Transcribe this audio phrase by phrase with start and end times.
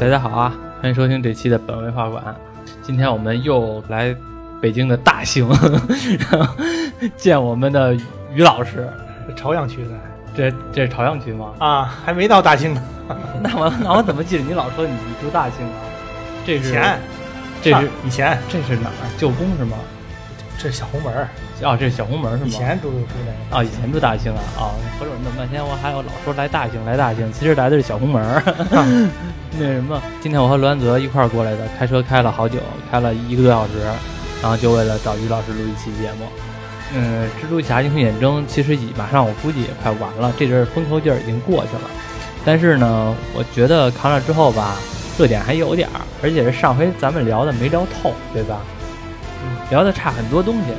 [0.00, 2.34] 大家好啊，欢迎收听这期的本文画馆。
[2.80, 4.16] 今天我们又来
[4.58, 5.46] 北京的大兴，
[6.32, 6.54] 然后
[7.18, 7.94] 见我们的
[8.32, 8.88] 于老师。
[9.36, 9.90] 朝阳区的
[10.34, 11.52] 这这是朝阳区吗？
[11.58, 12.82] 啊，还没到大兴呢。
[13.44, 15.84] 那我那我怎么记得你老说你住大兴啊？
[16.46, 16.98] 这是以前，
[17.60, 19.04] 这是以前，这是哪儿？
[19.18, 19.76] 旧宫是吗？
[20.62, 21.26] 这是小红门儿，
[21.62, 22.44] 哦，这是小红门是吗？
[22.46, 22.98] 以前住住
[23.50, 24.40] 那啊，以前住大兴啊。
[24.58, 28.42] 啊，合着我弄半天，我还有老说来大兴来大兴，其实来的是小红门儿。
[29.58, 32.58] 那什么，今天我和罗安泽一块儿过来的，开车开了好久，
[32.90, 33.72] 开了一个多小时，
[34.42, 36.26] 然后就为了找于老师录一期节目。
[36.94, 41.90] 嗯，蜘蛛侠英雄远征其实已马上我估计也快完了，这阵风头劲儿已经过去了。
[42.44, 44.76] 但是呢，我觉得扛了之后吧，
[45.18, 48.60] 热点还有点儿，而且是上回咱们聊的没聊透，对吧？
[49.70, 50.72] 聊的差很多东西。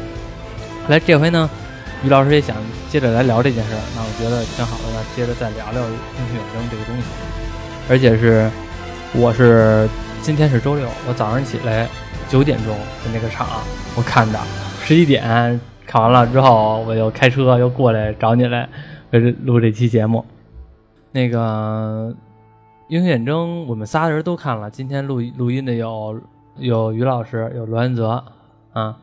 [0.88, 1.50] 来这回呢，
[2.04, 2.56] 于老师也想
[2.90, 7.04] 接着来聊这件事儿，那我觉得挺好的呢，接着再聊聊英雄远征这个东西。
[7.90, 8.50] 而且是，
[9.14, 9.88] 我是
[10.22, 11.88] 今天是周六，我早上起来
[12.30, 12.68] 九点钟
[13.04, 13.48] 的那个场
[13.96, 14.40] 我看的，
[14.84, 18.68] 十一点看完了之后，我又开车又过来找你来，
[19.44, 20.26] 录这期节目。
[21.12, 22.16] 那个
[22.88, 26.20] 英雄远征我们仨人都看了，今天录录音的有
[26.58, 28.24] 有于老师，有罗安泽
[28.74, 28.98] 啊，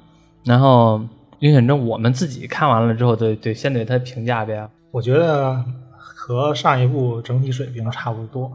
[0.45, 1.01] 然后
[1.39, 4.69] 因为反正我们自己看完了之后，对对，先对他评价呗。
[4.91, 5.63] 我觉得
[5.97, 8.51] 和上一部整体水平差不多。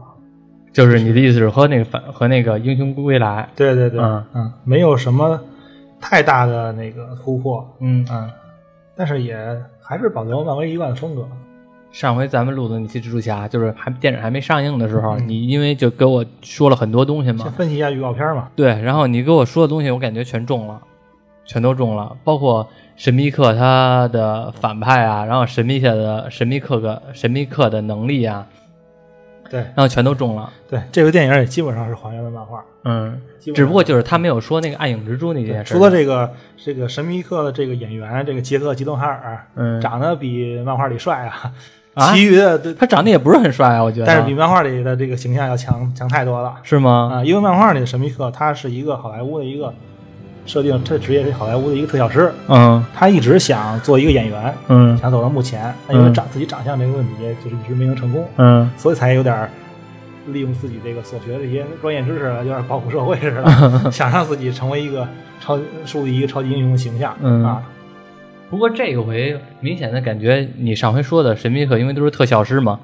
[0.72, 3.48] 就是你的意思是和那个反和那个英雄归来？
[3.54, 5.40] 对对对，嗯嗯，没有什么
[6.00, 8.28] 太大的那个突破，嗯嗯，
[8.96, 9.36] 但是也
[9.80, 11.24] 还是保留漫威一贯的风格。
[11.92, 18.48] 上回咱们录的那期蜘蛛侠，就是还电影还没上映的时候，嗯你因为就给我说了很多东西嘛先，分析一下预告片嘛。
[18.56, 20.82] 对，然后你给我说的东西，我感觉全中了，
[21.44, 22.66] 全都中了，包括
[22.96, 28.46] 神秘客他的反派啊，然后神秘客的神秘客的神秘客的能力啊，
[29.50, 30.50] 对然后全都中了。
[30.68, 33.20] 对，这个电影也基本上是还原了漫画，嗯，
[33.54, 35.74] 只不过就是他没有说那个暗影蜘蛛那件事。
[35.74, 41.52] 除了这个这个神秘客的这个演员，这个杰克·吉顿哈尔，嗯长得比漫画里帅啊，
[41.94, 44.06] 啊其余的对，他长得也不是很帅啊，我觉得。
[44.06, 47.10] 但是比漫画里的这个形象要强强太多了是吗？
[47.14, 47.24] 啊！
[47.24, 49.72] 因为漫画里的神秘客他是一个好莱坞的一个
[50.46, 57.12] 设定，他的职业是好莱坞的一个特效师，嗯他一直想做一个演员，嗯想走到幕前，但因为嗯长自己长相这个问题，
[57.42, 59.50] 就是一直没能成功，嗯所以才有点儿
[60.28, 65.06] 利用自己这个所学的这些专业知识，有点报复社会似的， 想让自己成为一个
[65.40, 67.62] 超树立一个超级英雄的形象嗯啊。
[68.50, 72.78] 不过这个回明显的感觉，你上回说的神秘客，因为都是特效师嘛，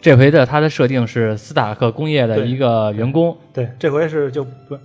[0.00, 3.36] 这回的他的设定是斯塔克工业的一个员工。
[3.52, 4.78] 对，这回是就不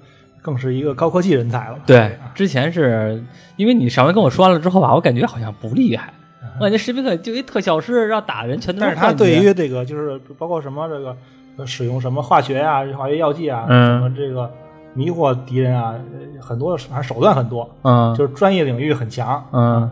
[0.46, 1.80] 更是一个高科技人才了。
[1.88, 1.98] 对。
[1.98, 3.24] 啊，之前是
[3.56, 6.14] 因为你上回跟我说完了之后吧，我感觉好像不厉害，
[6.60, 11.18] 我感觉史宾克就一特效师，让打人全都但是他对于这个就是包括什么这个
[11.58, 14.00] 呃使用什么化学啊、化学药剂啊，嗯。
[14.00, 14.52] 什么这个
[14.94, 18.14] 迷惑敌人啊，呃很多反正手段很多，嗯。
[18.16, 19.44] 就是专业领域很强。
[19.52, 19.90] 嗯，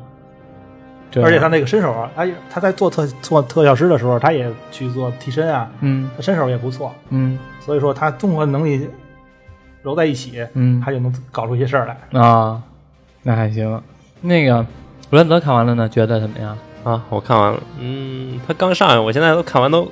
[1.15, 6.07] 而且他那个身手啊，他他在做特做特效师的时候，他也去做替身啊，嗯。
[6.15, 7.39] 他身手也不错，嗯。
[7.59, 8.87] 所以说他综合能力
[9.83, 12.19] 揉在一起，嗯他就能搞出一些事儿来。
[12.19, 12.61] 啊，
[13.21, 13.81] 那还行。
[14.21, 14.65] 那个
[15.11, 16.57] 罗兰德看完了呢，觉得怎么样？
[16.83, 19.91] 啊，我看完了，嗯，他刚上映，我现在都看完都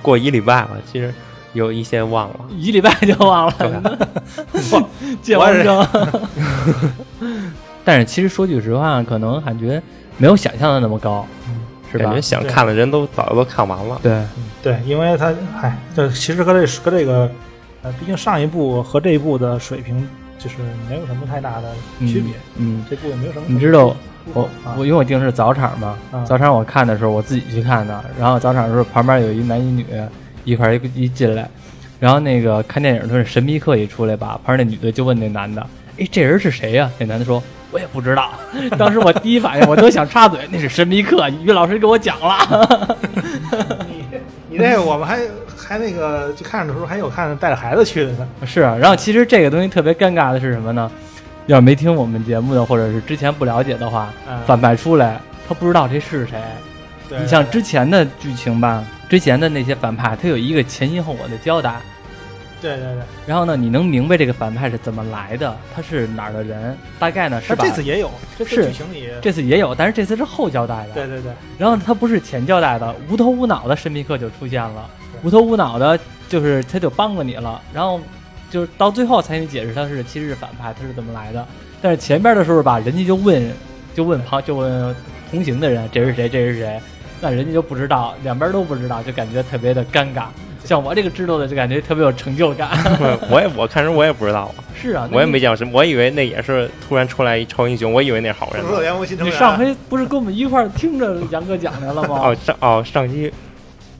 [0.00, 1.12] 过一礼拜了，其实
[1.52, 2.36] 有一些忘了。
[2.50, 4.08] 一礼拜就忘了，
[5.22, 5.86] 健忘症。
[7.84, 9.80] 但是其实说句实话，可能感觉
[10.16, 11.26] 没有想象的那么高，
[11.92, 12.20] 是吧感觉？
[12.20, 13.98] 想看的人都早就都看完了。
[14.02, 14.24] 对，
[14.62, 17.30] 对，因为他，哎，这其实和这和这个，
[17.84, 20.08] 呃，毕竟上一部和这一部的水平
[20.38, 20.56] 就是
[20.88, 23.44] 没有什么太大的区别，嗯，这部也没有什么。
[23.46, 23.94] 你知道
[24.32, 29.84] 我啊我因为我定是早场嘛，啊早场我看的时候我自己去看的，然后早场的时候旁边有一男一女
[30.44, 31.48] 一块一一进来，
[32.00, 35.66] 然后那个看电影的时候神秘客一出来吧，旁边那女的就问那男的，
[35.98, 37.42] 哎，这人是谁呀、那男的说。
[37.70, 38.30] 我也不知道，
[38.78, 42.96] 当时我第一反应我都想插嘴，那是神秘客，于老师给我讲了。
[44.54, 45.18] 你 那个我们还
[45.56, 48.28] 还那个去看的时候还有看带着孩子去的呢。
[48.46, 50.88] 是啊，然后其实这个东西特别尴尬的是什么呢？
[51.46, 56.38] 要是没听我们节目的，或者是之前不了解的话，嗯反派出来他不知道这是谁。
[57.20, 61.74] 你像之前的剧情吧，之前的那些反派，他有一个前因后果的交代。
[62.64, 67.62] 对对对，然后呢，你能明白这个反派是怎么来的，他是哪儿的人，大概呢是吧？
[67.62, 70.94] 这次也有，这次是剧情里，这次也有，但是这次是后交代的。
[70.94, 74.88] 对对对，然后他不是前交代的，无头无脑的神秘客就出现了，
[75.22, 78.00] 无头无脑的，就是他就帮过你了，然后
[78.50, 81.46] 就是到最后才给你解释他是其实是反派，他是怎么来的。
[81.82, 83.46] 但是前边的时候吧，人家就问，
[83.94, 84.96] 就问旁就问
[85.30, 86.80] 同行的人这是谁，这是谁，
[87.20, 90.28] 那人家就不知道，两边都不知道，就感觉特别的尴尬。
[90.64, 92.70] 像我这个知道的，就感觉特别有成就感。
[93.30, 98.64] 我也我看人我也不知道啊， 是啊，我也没见过什么，我以为那也是突然出来一超英雄，我以为那是好人。
[99.20, 102.18] 你上回不是跟我们一块儿听着杨哥讲来了吗？
[102.22, 103.32] 哦，上哦上期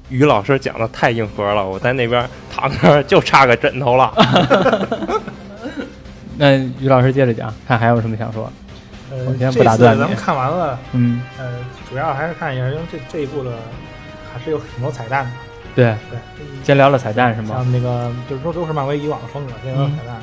[0.09, 4.13] 于老师讲的太硬核了，我在那边躺着就差个枕头了。
[6.37, 8.51] 那于老师接着讲，看还有什么想说？
[9.11, 11.45] 呃我先这不打断你次咱们看完了，嗯，呃，
[11.89, 13.53] 主要还是看一下，因为这这一部的
[14.33, 15.31] 还是有很多彩蛋的。
[15.75, 16.19] 对，对，
[16.63, 17.57] 先聊聊彩蛋是吗？
[17.57, 19.93] 像那个就是说都是漫威以往的风格，这个嗯。
[19.99, 20.17] 彩蛋。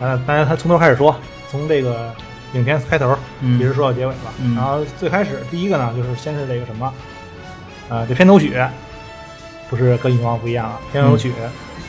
[0.00, 1.14] 呃，当然他从头开始说，
[1.50, 2.12] 从这个
[2.54, 3.58] 影片开头嗯。
[3.58, 4.32] 一直说到结尾吧。
[4.40, 4.54] 嗯。
[4.54, 6.92] 然后最开始第一个呢，就是先是这个什么，
[7.88, 8.54] 呃，这片头曲
[9.68, 11.32] 不是跟以往不一样了，片头曲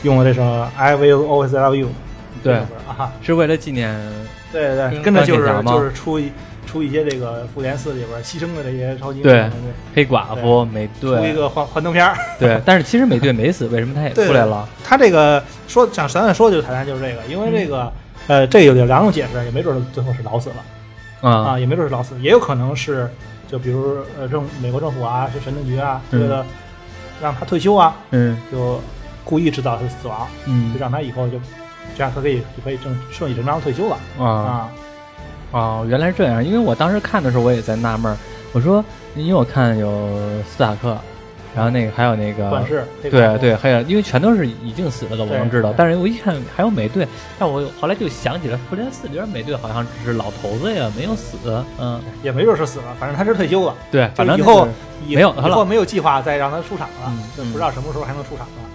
[0.02, 0.42] 用了这首
[0.76, 1.88] I Will Always Love You
[2.42, 2.54] 对。
[2.86, 3.98] 啊，是为了纪念
[4.52, 6.30] 对对对，跟跟着就是就是出一
[6.72, 9.50] 出一些这个复联四里边牺牲的这些超级英对雄，
[9.94, 12.16] 黑寡妇、美队，出一个幻幻灯片儿。
[12.40, 14.66] 对，但是其实美队没死，为什么他也出来了？
[14.82, 17.92] 他这个说想咱们说的就是彩蛋就是这个，因为这个、
[18.26, 23.06] 呃，这个有两种解释，也没准儿最后是老死了啊啊，也没准儿是老死，也有可能是
[23.46, 26.46] 就比如呃政美国政府啊，是神盾局啊，嗯为了
[27.20, 28.80] 让他退休啊，嗯就
[29.24, 31.38] 故意制造他死亡，嗯就嗯让他以后就
[31.94, 34.70] 这样他可以就可以正顺理成章退休了啊啊。
[35.52, 36.44] 哦，原来是这样。
[36.44, 38.16] 因为我当时看的时候，我也在纳闷儿，
[38.52, 38.84] 我说，
[39.14, 39.88] 因为我看有
[40.48, 40.98] 斯塔克，
[41.54, 45.72] 然后那个还有那个管事对对，还有因为全都是已经死了的，我能知道。
[45.76, 47.06] 但是我一看还有美队，
[47.38, 51.36] 但我后来就想起来，复联四里边美队好像只是老头子呀，没有死。
[51.78, 54.66] 嗯，也没准是死了，反正他是退休了，对，反正以后
[55.06, 58.71] 没有以后没有计划再让他出场了不知道什么时候还能出场了。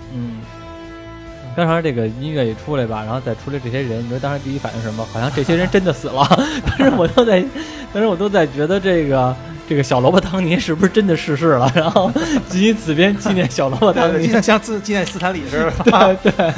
[1.58, 1.68] 嗯。
[1.68, 5.04] 当时这个音乐一出来吧，然后再出来这些人，你说当时第一反应是什么？
[5.12, 6.24] 好像这些人真的死了。
[6.78, 7.44] 当时我都在，
[7.92, 9.36] 当时我都在觉得这个
[9.68, 11.70] 这个小萝卜汤尼是不是真的逝世了？
[11.74, 12.12] 然后
[12.54, 14.28] 以此边纪念小萝卜汤尼。
[14.28, 15.72] 就像纪念斯坦李似的。
[16.22, 16.54] 对对，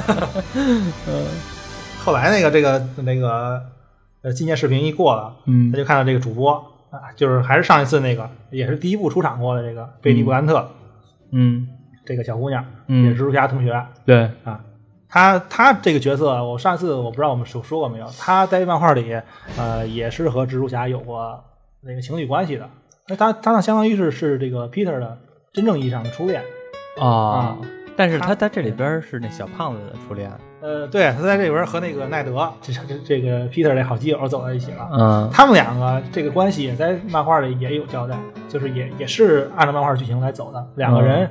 [1.07, 1.25] 嗯
[2.03, 3.61] 后来那个这个那个
[4.21, 6.53] 呃纪念视频一过了，嗯他就看到这个主播
[6.89, 10.69] 啊，就是还是上一次那个，也是第一部出场过的这个贝蒂·布兰特、
[11.31, 11.67] 嗯
[12.05, 14.59] 这个小姑娘，嗯也是蜘蛛侠同学对，啊。
[15.09, 19.19] 她她这个角色，我上次我不知道我们说说过没有，他在漫画里
[19.57, 21.43] 呃也是和蜘蛛侠有过
[21.81, 22.69] 那个情侣关系的。
[23.07, 25.17] 那他他那相当于是是这个 Peter 的
[25.51, 26.43] 真正意义上的初恋。
[26.99, 27.57] 啊，
[27.95, 30.31] 但是他他在这里边是那小胖子的初恋。
[30.61, 34.89] 呃，对，他在这里边和那个奈德，这这这个 Peter 这好基友走在一起了。
[34.91, 38.15] 嗯他们两个这个关系也在漫画里也有交代，
[38.49, 40.67] 就是也也是按照漫画剧情来走的。
[40.75, 41.29] 两个人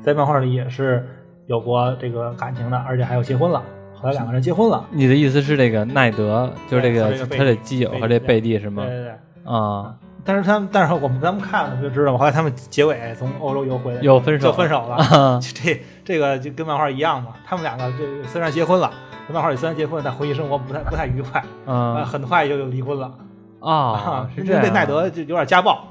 [0.00, 1.06] 在漫画里也是
[1.52, 3.62] 有过这个感情的，而且还有结婚了。
[3.92, 8.82] 后来两个人结婚了，你的意思是这个奈德，就是这个他的基友和这贝蒂是吗？
[8.86, 9.12] 对对对。
[9.44, 9.94] 啊，
[10.24, 14.96] 但是他们，但是我们咱们看了就知道，后来他们结尾从欧洲游回来，又分手就分手了。
[15.04, 18.90] 啊这这个就跟漫画一样嘛，他们两个这虽然结婚了，
[19.30, 23.12] 漫画里虽然结婚，但婚姻生活不太不太愉快，呃，啊很快就又离婚了。
[23.60, 25.84] 啊，是这样奈德就有点家暴，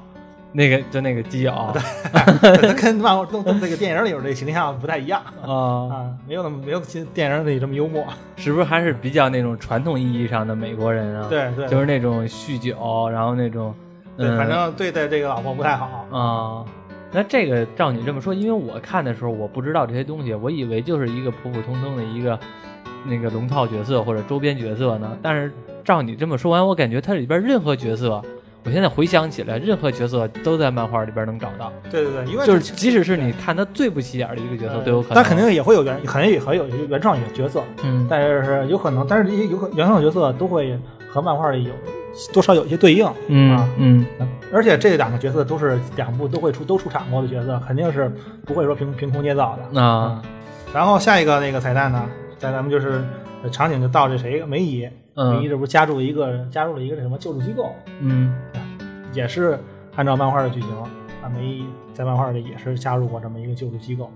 [0.52, 1.52] 那个就那个基友
[2.12, 5.50] 他 跟漫画跟跟那个电影里有这形象不太一样啊，
[5.90, 6.80] 啊，没有那么没有
[7.14, 8.04] 电影里这么幽默。
[8.36, 13.74] 是不是还是比较那种传统意义上的美国人啊？，对对，就是那种酗酒，然后那种
[14.16, 15.86] 对，嗯反正对待这个老婆不太好。
[16.10, 16.64] 啊。
[17.14, 22.38] 那这个照你这么说，因为我看的时候我不知道这些东西，我以为就是一个普普通通的一个
[23.06, 25.16] 那个龙套角色或者周边角色呢。
[25.20, 25.52] 但是
[25.84, 28.22] 照你这么说完，我感觉它里边任何角色，
[28.64, 35.14] 我现在回想起来，任何角色都在漫画里边能找到，对对对，因为就是即使是你看他最不起眼的一个角色呃都有可能。
[35.16, 40.78] 但肯定也会有原，肯定也会有原创角色，嗯但是有可能，但是这些有可原创角色都会
[41.08, 41.72] 和漫画里有
[42.32, 43.06] 多少有一些对应。
[43.28, 44.06] 嗯啊嗯
[44.52, 48.12] 而且这两个角色都是两部都会出都出场过的角色，肯定是
[48.46, 49.80] 不会说凭凭空捏造的。
[49.80, 50.22] 啊
[50.74, 52.04] 然后下一个那个彩蛋呢，
[52.38, 54.80] 在咱们就是呃场景就到这谁梅姨，
[55.14, 58.34] 梅姨嗯这不是加入了一个加入了一个这什么救助机构，嗯。
[59.12, 59.58] 也是
[59.96, 60.70] 按照漫画的剧情
[61.22, 64.10] 啊，梅姨在漫画里也是加入过这么一个救助机构。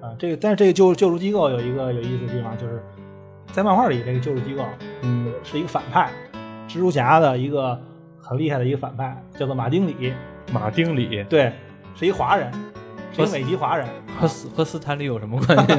[0.00, 2.82] 啊，这个但是这个救救助机构有一个有意思的地方，就是
[3.52, 4.64] 在漫画里这个救助机构
[5.02, 5.32] 嗯。
[5.44, 6.10] 是一个反派，
[6.66, 7.78] 蜘蛛侠的一个
[8.18, 10.12] 很厉害的一个反派，叫做马丁里，
[10.52, 11.22] 马丁里。
[11.28, 11.52] 对，
[11.94, 12.50] 是一华人，
[13.16, 13.86] 是一个美籍华人，
[14.18, 15.74] 和斯和斯坦利有什么关系？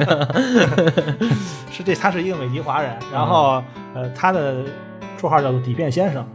[1.70, 3.62] 是这他是一个美籍华人，然后
[3.94, 4.64] 呃他的
[5.18, 6.26] 绰号叫做底片先生，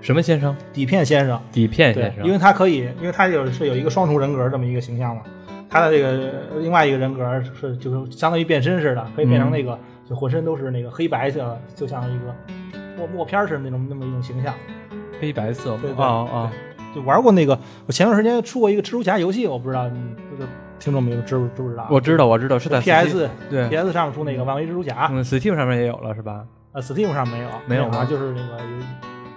[0.00, 0.54] 什么先生？
[0.72, 2.24] 底片先生，底片先，生。
[2.24, 5.22] 因为他可以，因为他有是有一个双重人格这么一个形象嘛，
[5.68, 6.30] 他的这个
[6.60, 12.34] 另外一个人格是就是相当于变身似的，可以变成那个、就浑身都是那个黑白色，就像一个
[12.96, 14.54] 默默片似的那种那么一种形象。
[15.20, 16.50] 黑白色对对哦哦，
[16.94, 19.98] 就玩过那个，我前段时间出过一个蜘蛛侠游戏，我不知道你
[20.30, 20.48] 这个
[20.78, 21.86] 听众们有知不知不知道？
[21.90, 26.44] 我知道，我知道是在 PS 对 PS 上面出那个漫威蜘蛛侠，嗯，Steam 上面也有了是吧？
[26.72, 28.80] 呃，Steam 上没有，没有啊，就是那个有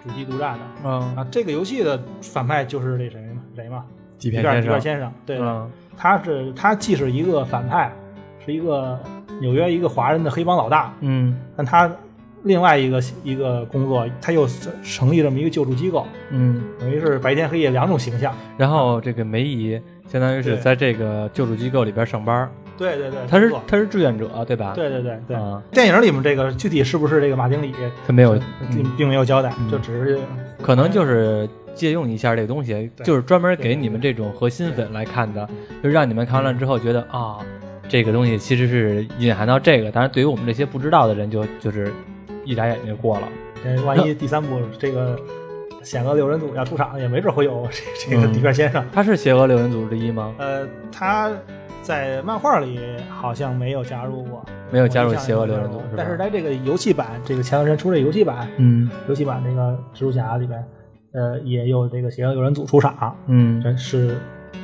[0.03, 1.27] 主机独占的嗯，啊。
[1.31, 3.83] 这个游戏的反派就是那谁嘛，谁嘛，
[4.17, 7.91] 底底片片先生，先生，对，嗯他是他既是一个反派，
[8.45, 8.99] 是一个
[9.41, 11.89] 纽约一个华人的黑帮老大，嗯但他
[12.47, 14.47] 另外一个一个工作，他又
[14.83, 18.33] 成立这么一个救助机构，嗯，等于是白天黑夜两种形象。
[18.57, 23.63] 然后这个梅姨相当于是在这个救助机构里边上班，对对对，他是工作。
[23.67, 24.73] 她是志愿者对吧？
[24.73, 25.35] 对对对对。
[25.35, 27.73] 啊，电影里面这个具体是不是这个马经理，
[28.05, 28.33] 他没有，
[28.71, 28.91] 并嗯。
[28.97, 29.69] 并没有交代，嗯。
[29.69, 30.19] 就只是
[30.61, 35.47] 可能就是借用一下这个东西，就是专门给你们这种核心粉来看的，
[35.83, 37.37] 就让你们看完了之后觉得啊，
[37.87, 41.91] 这个东西其实是隐含到这个，当然对于我们这些不知道的人就就是
[42.47, 43.27] 一眨眼就过了。
[43.65, 45.19] 呃万一第三部这个
[45.83, 48.85] 险恶六人组要出场，也没准会有这这个嗯底片先生。
[48.91, 50.33] 他是邪恶六人组之一吗？
[50.37, 51.31] 呃，他
[51.81, 55.95] 在漫画里好像没有加入过，没有加入邪恶六人组是？
[55.95, 60.63] 但是在这个游戏版，这个前段时间出这游戏版，嗯游戏版这个蜘蛛侠里边，
[61.13, 64.17] 呃，也有这个邪恶六人组出场，嗯这是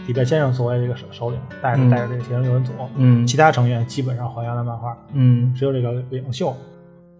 [0.05, 6.53] 底片先生作为这个首首领，带着嗯带着这个邪恶六人组，嗯其他成员基本上还原了漫画，嗯只有这个领袖，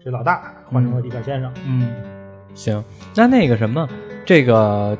[0.04, 1.50] 这老大换成了地表先生。
[1.66, 1.88] 嗯，
[2.54, 2.84] 行，
[3.16, 3.88] 那那个什么，
[4.26, 4.98] 这个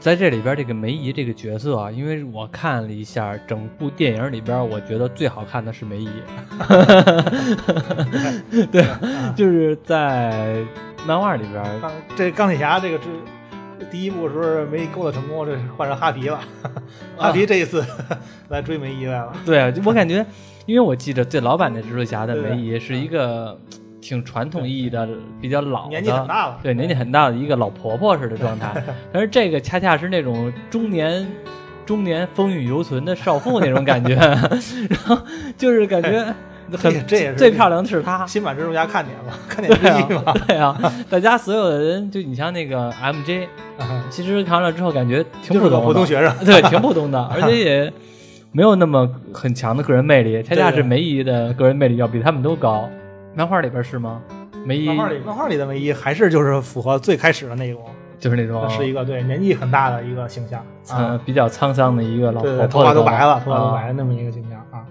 [0.00, 6.10] 在这里边这个梅姨这个角色啊，因为我看了一下整部电影里边，我觉得最好看的是梅姨。
[8.72, 8.84] 对
[9.36, 10.64] 就是在
[11.06, 16.40] 漫画里边，钢这钢铁侠这个这第一部的时候没勾搭成功，这换成哈皮了。
[17.16, 17.86] 哈皮这一次
[18.48, 19.32] 来追梅姨来了。
[19.46, 20.26] 对啊，我感觉，
[20.66, 23.56] 因为我记得最老版的蜘蛛侠的梅姨是一个
[24.00, 25.08] 挺传统意义的、
[25.40, 28.82] 比较老的，年纪很大了对，年纪很大的一个老婆婆似的状态。
[29.12, 31.26] 但是这个恰恰是那种中年。
[31.86, 34.14] 中年风韵犹存的少妇那种感觉，
[34.88, 35.18] 然后
[35.56, 36.24] 就是感觉
[36.76, 40.22] 很这这也是最漂亮的是她，新版蜘蛛侠看点嘛，看点之对一嘛。
[40.24, 43.48] 啊，对啊，大家所有的人，就你像那个 MJ，
[44.08, 46.32] 其实看完了之后感觉挺普通的，普通学生。
[46.44, 47.92] 对，挺 普通的，而且也
[48.52, 50.40] 没有那么很强的个人魅力。
[50.44, 52.88] 恰恰是梅姨的个人魅力要比他们都高。
[53.34, 54.20] 漫画里边是吗？
[54.64, 57.82] 梅姨漫画里漫画里的唯一还是就是符合最开始的那种，
[58.18, 60.62] 就是那种是一个对年纪很大的一个形象。
[60.92, 63.86] 嗯啊，比较沧桑的一个老对对，婆婆，头发都白了，头发都白啊。
[63.86, 64.84] 了那么一个形象啊，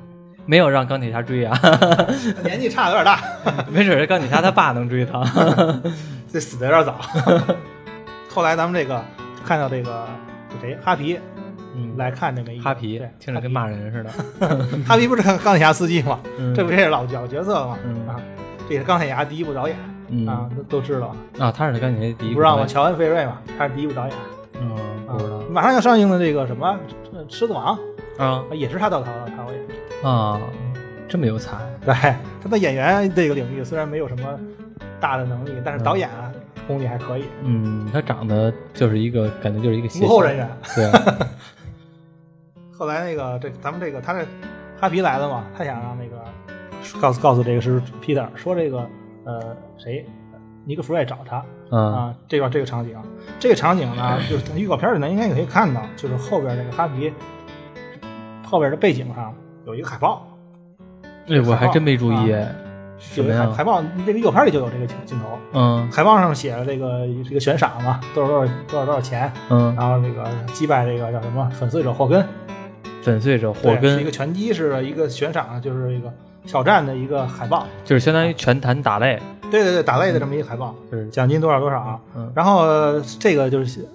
[0.45, 1.55] 没有让钢铁侠追啊，
[2.43, 3.21] 年纪差的有点大，
[3.69, 5.21] 没准儿钢铁侠他爸能追他。
[6.31, 6.95] 这死的有点早。
[8.33, 9.03] 后来咱们这个
[9.45, 10.07] 看到这个
[10.49, 10.77] 这谁？
[10.83, 11.19] 哈皮
[11.79, 14.09] 嗯，来看这梅姨，哈皮对听着跟骂人似的。
[14.85, 16.19] 哈皮 不是钢钢铁侠司机吗？
[16.37, 17.77] 嗯这不也是老老角色吗？
[17.85, 18.19] 嗯啊，
[18.67, 19.77] 这也是钢铁侠第一部导演
[20.09, 22.65] 嗯啊，都都知道，啊，他是钢铁侠第一部，不知道吗？？
[22.65, 24.15] 乔恩·费瑞嘛，他是第一部导演。
[24.61, 24.71] 嗯，
[25.07, 26.77] 啊不知道马上要上映的这个什么
[27.13, 27.77] 呃《狮子王
[28.17, 29.07] 啊》也是他导导
[29.37, 29.61] 导演。
[30.03, 30.39] 啊，
[31.07, 31.57] 这么有才。
[31.85, 31.93] 对，
[32.41, 34.27] 他在演员这个领域虽然没有什么
[34.99, 36.31] 大的能力，但是导演啊
[36.67, 37.23] 功力还可以。
[37.43, 40.49] 嗯，他长得就是一个感觉就是一个幕后人员。
[40.75, 40.91] 对，
[42.79, 44.25] 后来那个这咱们这个他这
[44.79, 46.23] 哈皮来了嘛，他想让那个
[47.01, 48.87] 告诉告诉这个是 Peter 说这个
[49.25, 50.05] 呃谁
[50.63, 52.95] 尼克弗瑞找他嗯啊，这个这个场景，
[53.37, 57.13] 这个场景呢，就是预告片里呢应该也可以看到，就是后边这个哈皮
[58.45, 60.25] 后边的背景上有一个海报，
[61.27, 62.15] 哎，我还真没注意。
[62.15, 62.37] 有
[62.97, 63.43] 什么呀？
[63.43, 65.37] 一个海海报，这个预告片里就有这个镜镜头。
[65.51, 72.25] 嗯海报上写了这个这个悬赏嘛，多少多少多少多少钱，嗯，然后那个击败这个叫什么粉碎者霍根，
[73.01, 76.11] 粉碎者霍根是一个拳击式的一个悬赏，就是一个
[76.45, 77.65] 挑战的一个海报。
[77.85, 80.75] 就是相当于拳坛打擂，对对对，打擂的这么一个海报，
[81.11, 81.99] 奖金多少多少。
[82.15, 83.85] 嗯然后呃这个就是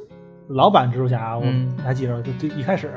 [0.49, 2.91] 老版蜘蛛侠，我嗯还记着，就就一开始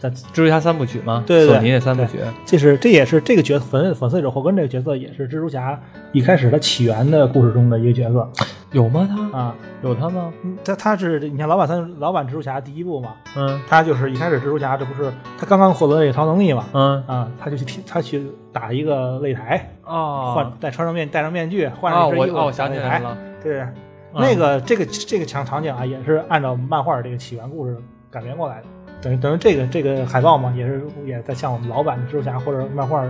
[0.00, 2.18] 在蜘蛛侠三部曲嘛，对对对索尼的三部曲。
[2.46, 5.78] 这是这也是这个角色粉粉碎者霍根这个角色也是蜘蛛侠
[6.12, 8.26] 一开始他起源的故事中的一个角色
[8.72, 9.06] 有吗？
[9.08, 9.54] 他啊。
[9.82, 10.32] 有他吗？
[10.42, 16.66] 嗯他他是你看老版三老版蜘蛛侠第一部嘛，嗯他就是一开始蜘蛛侠，这不是他刚刚获得这个超能力嘛？
[16.72, 22.52] 嗯啊，他就去踢他去打一个擂台，哦换再穿上面戴上面具，换哦，上一身衣服我哦，我打擂台。
[22.52, 23.74] 想起来了，对，嗯
[24.14, 27.76] 那个这个这个场场景啊，也是按照漫画这个起源故事
[28.10, 28.64] 改编过来的。
[29.02, 33.04] 等于等于这个这个海报嘛，也是也在向我们老版的蜘蛛侠或者漫画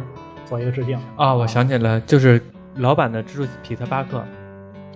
[0.46, 0.98] 做一个致敬。
[1.16, 2.40] 啊，我想起来了，就是
[2.76, 4.22] 老版的蜘蛛皮特巴克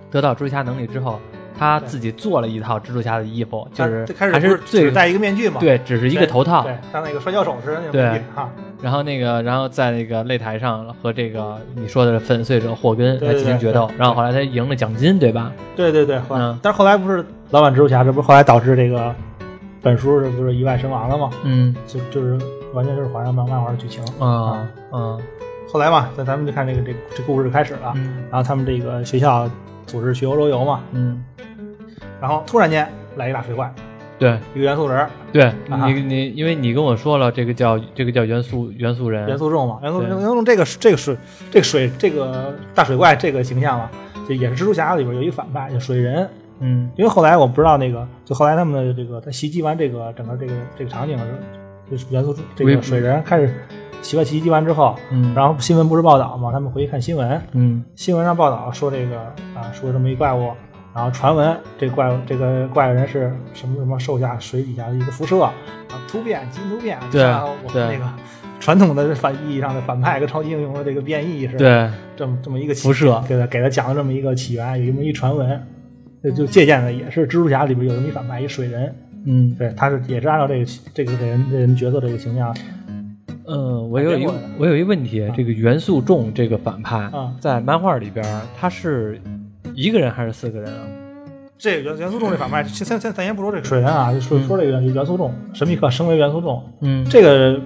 [0.09, 1.19] 得到蜘蛛侠能力之后，
[1.57, 5.59] 他自己做了一套蜘蛛侠的衣服，就是最开始还是最只戴一个面具嘛？
[5.59, 8.49] 对，只是一个头套，对，像那个摔跤手似的那种对面具哈。
[8.81, 15.51] 然后那个，然后在那个擂台上和这个你说的粉碎者霍根来进行决斗，然后后来他赢了奖金，对吧？
[15.75, 19.15] 对对对，嗯但是后来不是老版蜘蛛侠，这不是后来导致这个
[19.85, 21.29] 本书这不是意外身亡了吗？
[21.43, 21.75] 嗯。
[21.85, 24.03] 就就是完全就是还原漫漫画的剧情。
[24.19, 25.21] 啊嗯
[25.71, 27.93] 后来嘛，那咱们就看这个这这故事就开始了。
[27.95, 28.23] 嗯。
[28.31, 29.47] 然后他们这个学校
[29.85, 31.23] 组织去欧洲游嘛，嗯，
[32.19, 33.71] 然后突然间来一大水怪，
[34.17, 34.39] 对。
[34.55, 35.85] 一个元素人，对，啊。
[35.85, 41.15] 你你因为你跟我说了，这个叫这个叫元素元素人，元素众嘛，元素对元素众这个这个水
[41.51, 43.89] 这个水这个大水怪这个形象嘛，
[44.27, 46.27] 就也是蜘蛛侠里边有一个反派叫水人。
[46.59, 46.89] 嗯。
[46.95, 51.37] 因为后来我不知道那个，就后来他们的这个他袭击完这个整个这个这个场景的时候，
[51.91, 53.53] 就是元素这个水人开始
[54.01, 57.83] 袭击袭击完之后，嗯，然后新闻不是报道嘛，他们回去看新闻，嗯。
[57.95, 59.19] 新闻上报道说这个
[59.55, 60.51] 啊，说这么一怪物，
[60.93, 65.53] 然后传闻这怪物这个怪人是什么什么受下水底下的一个辐射啊，
[66.07, 68.05] 突变基因突变，对像我们那个
[68.59, 71.89] 传统的反意义上的反派跟超级英雄的这个变异是对。
[72.15, 73.21] 这么这么一个起辐射。
[73.27, 75.67] 给他给他讲了这么一个起源，有这么一传闻，
[76.25, 79.55] 就就借鉴的也是蜘蛛侠里边有这么一反派一水人，嗯。
[79.57, 82.55] 对，他是也是按照这个这个这人这人角色这个形象
[83.47, 84.27] 嗯，我有一
[84.57, 88.25] 我有一问题啊，这个元素众这个反派啊在漫画里边
[88.59, 89.21] 他是
[89.75, 90.81] 一个人还是四个人啊？
[91.57, 93.63] 这个元元素众这反派，先先先咱先不说这个。
[93.63, 97.05] 水人啊，就说说这个元素众，神秘客升为元素众，嗯。
[97.05, 97.59] 这个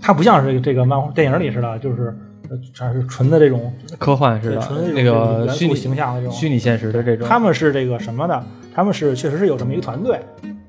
[0.00, 2.16] 他不像是这个这个漫画电影里似的，就是
[2.52, 6.36] 呃全是纯的这种科幻似的纯的这种那个虚拟形象的这种。
[6.36, 8.44] 虚拟现实的这种，他们是这个什么的？
[8.74, 10.16] 他们是确实是有这么一个团队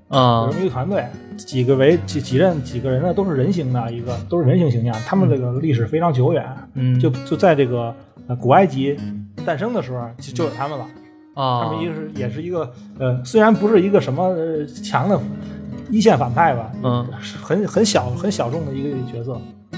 [0.08, 4.94] 啊，有啊这么一个团队，几个为几几任几个人呢，都是人形的一个，都是人形形象。
[5.06, 7.94] 他们这个历史非常久远，嗯就就在这个
[8.28, 8.98] 呃古埃及
[9.46, 10.86] 诞生的时候就就有他们了。
[11.36, 15.20] 他啊们一个是也是一个呃，虽然不是一个什么呃强的
[15.90, 19.36] 一线反派吧，嗯是很很小很小众的一个角色。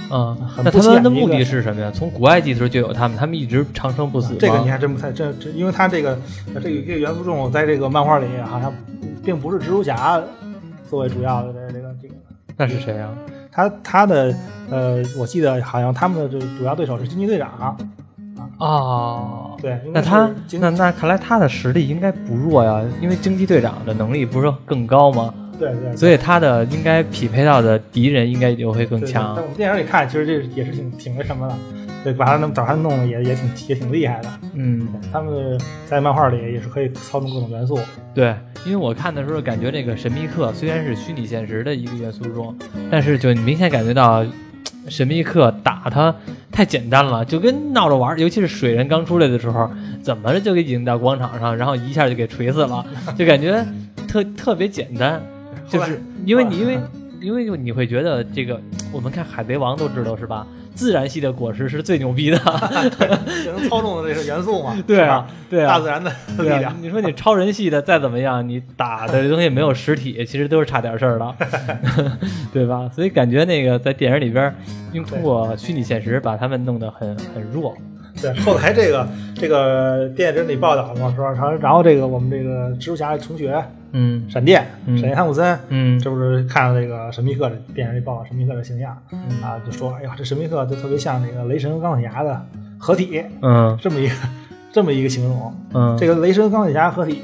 [0.10, 1.92] 那他们的目的是什么呀？
[1.94, 4.36] 从古埃及的时候就有他们，他们一直长生不死。
[4.40, 6.12] 这个你还真不太这这，因为他这个
[6.54, 8.72] 呃这个这个元素众在这个漫画里好像
[9.24, 10.22] 并不是蜘蛛侠
[10.90, 12.14] 作为主要的这这个这个，
[12.56, 13.10] 那是谁啊？
[13.52, 14.36] 他他的
[14.70, 17.78] 呃，我记得好像他们的这个主要对手是惊奇队长，
[18.58, 25.34] 哦，对，那他那那看来他的实力应该不弱呀，因为惊奇队长的能力不是更高吗？
[25.60, 31.56] 对对，所以他的应该匹配到的敌人应该就会更强在我们电影里看，其实这也是挺挺那什么的，
[32.04, 34.30] 对，把他弄把他弄的也也挺也挺厉害的。
[34.54, 37.80] 嗯，他们在漫画里也是可以操纵各种元素，
[38.14, 42.56] 对，因为我看的时候感觉这个神秘客虽然是虚拟现实的一个元素中，
[42.92, 44.26] 但是就你明显感觉到
[44.88, 46.14] 神秘客打他
[46.52, 48.20] 太简单了，就跟闹着玩儿。
[48.20, 49.70] 尤其是水人刚出来的时候，
[50.02, 52.86] 怎么着就给引到广场上，然后一下就给锤死了，
[53.18, 53.66] 就感觉
[54.08, 55.22] 特特别简单。
[55.68, 56.80] 就是因为你因为
[57.22, 58.60] 因为你会觉得这个，
[58.92, 60.46] 我们看海贼王都知道是吧？
[60.76, 62.38] 自然系的果实是最牛逼的，
[63.46, 71.36] 也能操纵的这个元素嘛，对啊对啊，大自然的力量，，你说你超人系的再怎么样，你打的东西没有实体，其实都是差点事儿的，
[72.52, 72.90] 对吧？
[72.94, 74.54] 所以感觉那个在电影里边，
[74.92, 77.74] 用通过虚拟现实把他们弄得很很弱。
[78.22, 83.64] 对，后来这个这个电影里报道嘛，说然后然后这个我们这个蜘蛛侠的同学
[83.98, 84.98] 嗯闪电嗯。
[84.98, 85.98] 闪电汤姆森，嗯。
[86.00, 88.92] 这不是看了这个神秘客的电影里报道神秘客的形象
[89.42, 92.46] 啊，就说哎呀，这神秘客就特别像那个雷神和钢铁侠的
[92.78, 93.78] 合体，嗯。
[93.82, 94.14] 这么一个
[94.74, 95.54] 这么一个形容。
[95.74, 97.22] 嗯，这个雷神钢铁侠合体，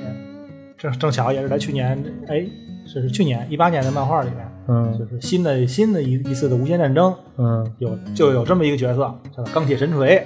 [0.78, 2.46] 正正巧也是在去年，哎，
[2.88, 4.98] 是去年一八年的漫画里面，嗯。
[4.98, 10.26] 就是新的新的一一次的无间战争，嗯，有就有这么一个角色叫做钢铁神锤。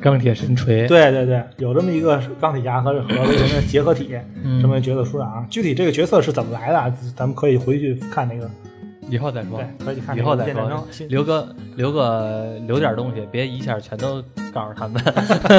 [0.00, 4.60] 钢铁神锤，对对对，有这么一个钢铁侠和和雷神的结合体，嗯。
[4.60, 5.46] 这么一个角色出场。
[5.48, 6.78] 具体这个角色是怎么来的？
[6.78, 8.48] 啊，咱们可以回去看那个，
[9.08, 9.58] 以后再说。
[9.58, 10.86] 对，，可以看以后再说。
[11.08, 15.02] 留个留个留点东西，别一下全都告诉他们，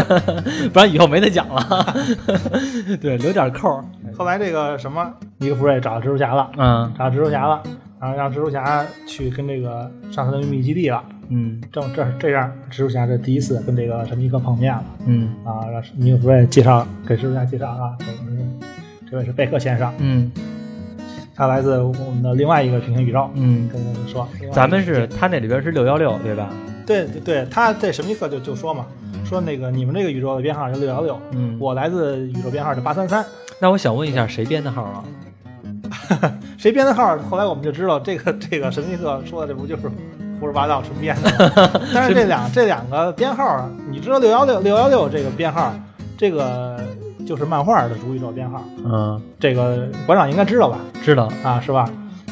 [0.71, 1.95] 不然以后没得讲了。
[3.01, 3.81] 对，留点扣。
[4.17, 6.93] 后来这个什么，尼克弗瑞找蜘蛛侠了，嗯。
[6.97, 7.61] 找蜘蛛侠了，
[7.99, 11.03] 然后让蜘蛛侠去跟这个上他的秘密基地了。
[11.29, 15.67] 嗯正这这样，蜘蛛侠这第一次跟这个神秘客碰面了嗯啊！
[15.71, 18.45] 让尼克弗瑞介绍给蜘蛛侠介绍啊，这位
[19.11, 20.31] 这位是贝克先生，嗯
[21.35, 23.29] 他来自我们的另外一个平行宇宙。
[23.35, 23.69] 嗯。
[23.69, 26.49] 跟他们说，咱们是他那里边是六幺六对吧？
[26.85, 28.85] 对对对，他在神秘客就就说嘛，
[29.23, 33.23] 说那个你们这个宇宙的编号是六幺六，嗯，我来自宇宙编号是八三三，
[33.59, 35.03] 那我想问一下，谁编的号啊？
[36.57, 37.17] 谁编的号？
[37.29, 39.83] 后来我们就知道，这个这个神秘客说的这不就是
[40.39, 41.81] 胡说八道纯编的吗？
[41.93, 45.73] 但是这两这两个编号啊，你知道六幺六六幺六这个编号，
[46.17, 46.79] 这个
[47.25, 50.79] 就是漫画的主宇宙编号，嗯，这个馆长应该知道吧？
[51.03, 51.31] 知道。
[51.43, 51.89] 啊，是吧？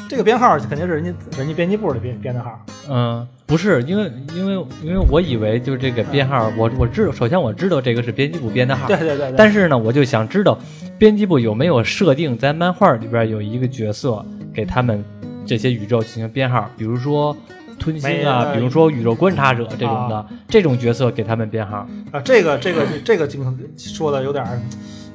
[0.08, 9.34] 这个编号肯定是人家人家编辑部的编编的号，嗯，不是，因为因为因为我以为就是这个编号，我我知道，首先我知道这个是编辑部编的号，对对对对。
[9.36, 10.60] 但是呢，我就想知道
[11.00, 15.04] 编辑部有没有设定在漫画里边有一个角色给他们
[15.44, 17.36] 这些宇宙进行编号，比如说
[17.80, 21.88] 吞星啊，比如说宇宙观察者这种的、啊这种角色给他们编号。
[22.12, 23.44] 啊，这个这个这个经
[23.78, 24.60] 说的有点儿，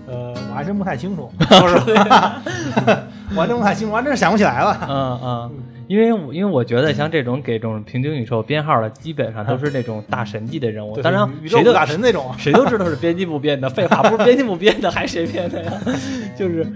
[0.06, 2.42] 呃，我还真不太清楚， 说实话，
[3.34, 4.86] 我还真不太清楚，我还真是想不起来了。
[4.88, 5.50] 嗯嗯，
[5.86, 10.94] 因为我因为我觉得像这种给这种平行宇宙编号的，基本上都是那种大神级的人物。
[10.94, 15.72] 对当然，宇宙五谁都大神那种，谁都知道是编辑部编的，废话，不是编辑部编的，还谁编的呀？
[16.36, 16.66] 就是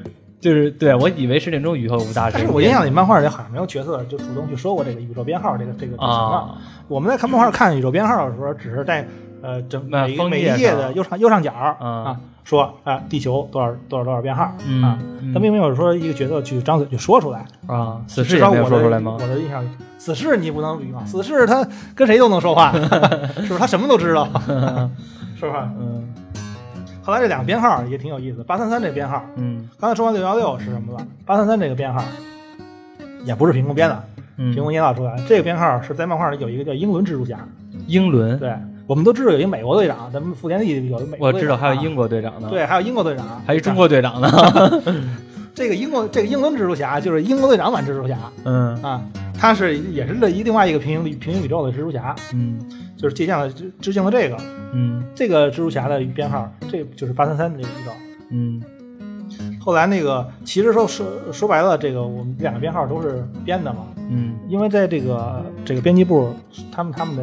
[0.44, 2.30] 就是，对我以为是那种宇宙五大。
[2.30, 6.48] 但是我印象里漫画里好像没有角色就主动去说过这个宇宙编号这个这个这个情况。
[6.48, 9.08] 啊，我们在看漫画看宇宙编号的时候，只是在
[9.40, 17.46] 呃整每一每一页的右上右上角嗯啊说啊地球多少多少多少编号嗯啊，嗯他并没有说一个角色去张嘴就说出来。
[17.66, 19.26] 啊，死侍也没有至少我说出来吗我？
[19.26, 22.70] 的印象里，死侍你不能比嘛，死侍他跟谁都能说话，
[23.40, 23.58] 是不是？
[23.58, 24.28] 他什么都知道，
[25.40, 25.70] 是吧？
[25.80, 26.06] 嗯
[27.04, 29.68] 后来这两个编号也挺有意思，八三三这编号，嗯。
[29.78, 31.06] 刚才说完六幺六是什么了？
[31.26, 32.02] 八三三这个编号
[33.24, 34.02] 也不是凭空编的，
[34.36, 35.14] 凭空嗯，捏造出来。
[35.28, 37.38] 这个编号是在漫画里有一个叫英伦蜘蛛侠，
[37.86, 38.54] 英伦，对，
[38.86, 41.42] 我们都知道有一个美国队长，咱们福田地有一美国我队长。
[41.42, 44.30] 知道还有英啊国队长呢，，对，还有英国队长，还有中国队长呢。
[45.54, 48.18] 这个英国这个英伦蜘蛛侠就是英国队长版蜘蛛侠。
[48.44, 48.82] 嗯。
[48.82, 49.00] 啊，
[49.38, 52.58] 他是也是这一另外一个平行平行宇宙的蜘蛛侠，嗯
[53.04, 54.36] 就是借鉴了致致敬了这个
[54.72, 55.04] 嗯。
[55.14, 57.90] 这个蜘蛛侠的编号，这就是八三三的这个宇宙。
[58.30, 58.62] 嗯。
[59.60, 64.34] 后来那个其实说说说白了，这个我们两个编号都是编的嘛，嗯。
[64.48, 66.32] 因为在这个这个编辑部，
[66.72, 67.22] 他们他们的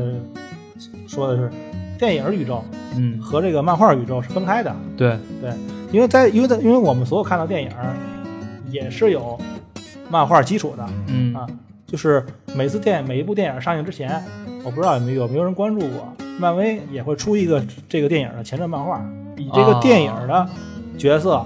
[1.07, 1.49] 说的是
[1.97, 2.63] 电影宇宙
[2.95, 5.17] 嗯，和这个漫画宇宙是分开的，对，
[5.91, 7.71] 因为在因为在因为我们所有看到电影
[8.69, 9.35] 也是有
[10.11, 11.33] 漫画基础的嗯。
[11.33, 11.47] 啊，
[11.91, 12.25] 就是
[12.55, 14.23] 每次电每一部电影上映之前，
[14.63, 16.07] 我不知道有没有有没有人关注过，
[16.39, 19.03] 漫威也会出一个这个电影的前传漫画，
[19.35, 20.47] 以这个电影的
[20.97, 21.45] 角色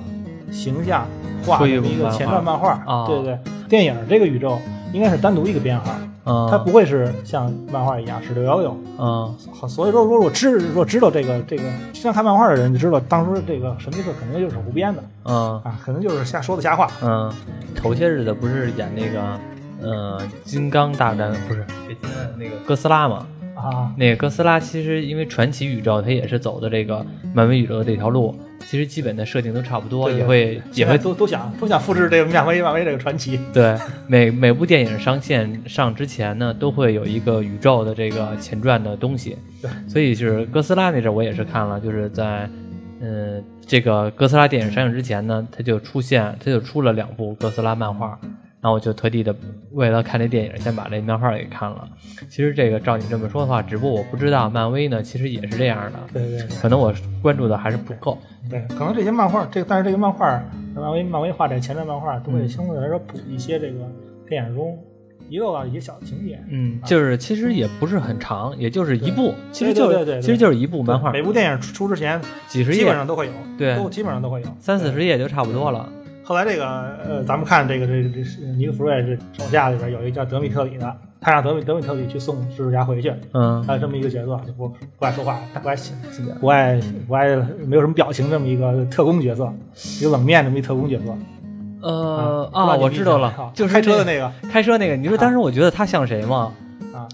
[0.51, 1.08] 形象
[1.43, 4.60] 画出一部这么一个前传漫画，啊对对，电影这个宇宙
[4.93, 5.91] 应该是单独一个编号，
[6.25, 8.77] 嗯，它不会是像漫画一样是六幺六。
[8.99, 15.03] 嗯好，所以说如果知如果知道这个这个经常看漫画的人就知道，当初这个神秘客肯定就是胡编的。
[15.23, 16.88] 嗯啊，可能就是瞎说的瞎话。
[17.01, 17.34] 嗯，
[17.75, 19.38] 头些日子不是演那个
[19.85, 21.63] 呃金刚大战不是
[22.37, 23.27] 那个哥斯拉嘛？
[23.55, 33.39] 啊，那个哥斯拉其实因为传奇宇宙，它也是走的这个漫威宇宙的这条路，其实基本的设定都差不多，对对也会也会都都想都想复制这个漫威漫威这个传奇。
[33.53, 42.49] 对每每部电影上线上之前呢，都会有一个宇宙的这个前传的东西对，所以就是哥斯拉那阵儿我也是看了，就是在
[43.01, 48.19] 嗯、这个哥斯拉电影上映之前呢，它就出现它就出了两部哥斯拉漫画。
[48.65, 49.36] 然后我就特地的
[49.73, 51.88] 为了看这电影，先把这漫画给看了。
[52.28, 58.17] 其实这个照你这么说的话，只不过我不知道漫威呢，其实也是这样的，对对对可能我关注的还是不够。
[58.49, 63.88] 对，可能这些漫画，这个但是这个漫画，漫威漫威画这前面漫画，都会相对来说补一些这个
[64.28, 64.75] 电影中
[65.30, 66.39] 遗漏到一些小情节。
[66.49, 74.91] 嗯，就是其实也不是很长，也就是一部，其实就对对对对其实就是一部漫画，每部电影出出之前，几十页基，本上都会有，对都基本上都会有三四。
[74.91, 75.88] 十页就差不多了。
[76.25, 76.65] 后来这个
[77.07, 85.75] 呃，咱们看这个这个这这尼克弗瑞这手下里边有一个叫德米特里的，他让德米德米特里去送蜘蛛侠回去，嗯他有这么一个角色，就不不爱说话，不爱
[86.41, 87.35] 不爱不爱
[87.67, 89.53] 没有什么表情这么一个特工角色，
[90.01, 91.15] 一个冷面这么一特工角色。
[91.83, 94.95] 呃啊，我知道了啊，就是开车的那那个开车那个。
[94.95, 96.51] 你说当时我觉得他像谁吗？
[96.91, 97.07] 啊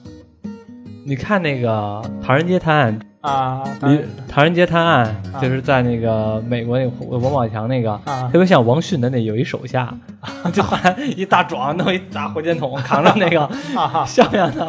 [1.12, 3.62] 你看那个《唐人街探案》啊，
[4.30, 8.30] 《唐人街探案啊》就是在那个美国那个王宝强那个，啊。
[8.32, 9.94] 特别像王迅的那有一手下，
[10.54, 13.42] 就好像一大壮弄一大火箭筒 扛着那个，
[13.76, 14.66] 啊哈，像不像他？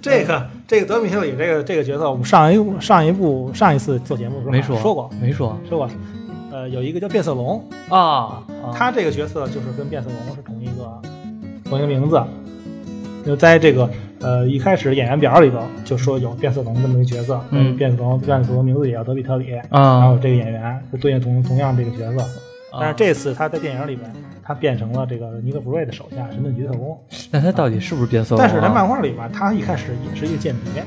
[0.00, 5.10] 这个这个德米特里这个这个角色，我们上一部上一部上一次做节目的时候没说说过。
[5.20, 5.58] 没说。
[5.68, 5.90] 说过，
[6.52, 8.40] 呃，有一个叫变色龙，啊，
[8.72, 11.02] 他这个角色就是跟变色龙是同一个
[11.68, 12.22] 同一个名字，
[13.26, 13.90] 就在这个
[14.24, 22.22] 呃一开始演员表里头就说有变色龙这么一个角色，嗯变色龙变色龙名字也叫德比特里，啊然啊后这个演员就对应同同样这个角色，
[22.72, 24.10] 啊但是这次他在电影里边
[24.42, 26.98] 他变成了这个尼克弗瑞的手下神盾局特工，
[27.30, 28.46] 那他到底是不是变色龙啊？
[28.46, 30.82] 但是在漫画里边他一开始也是一个间谍，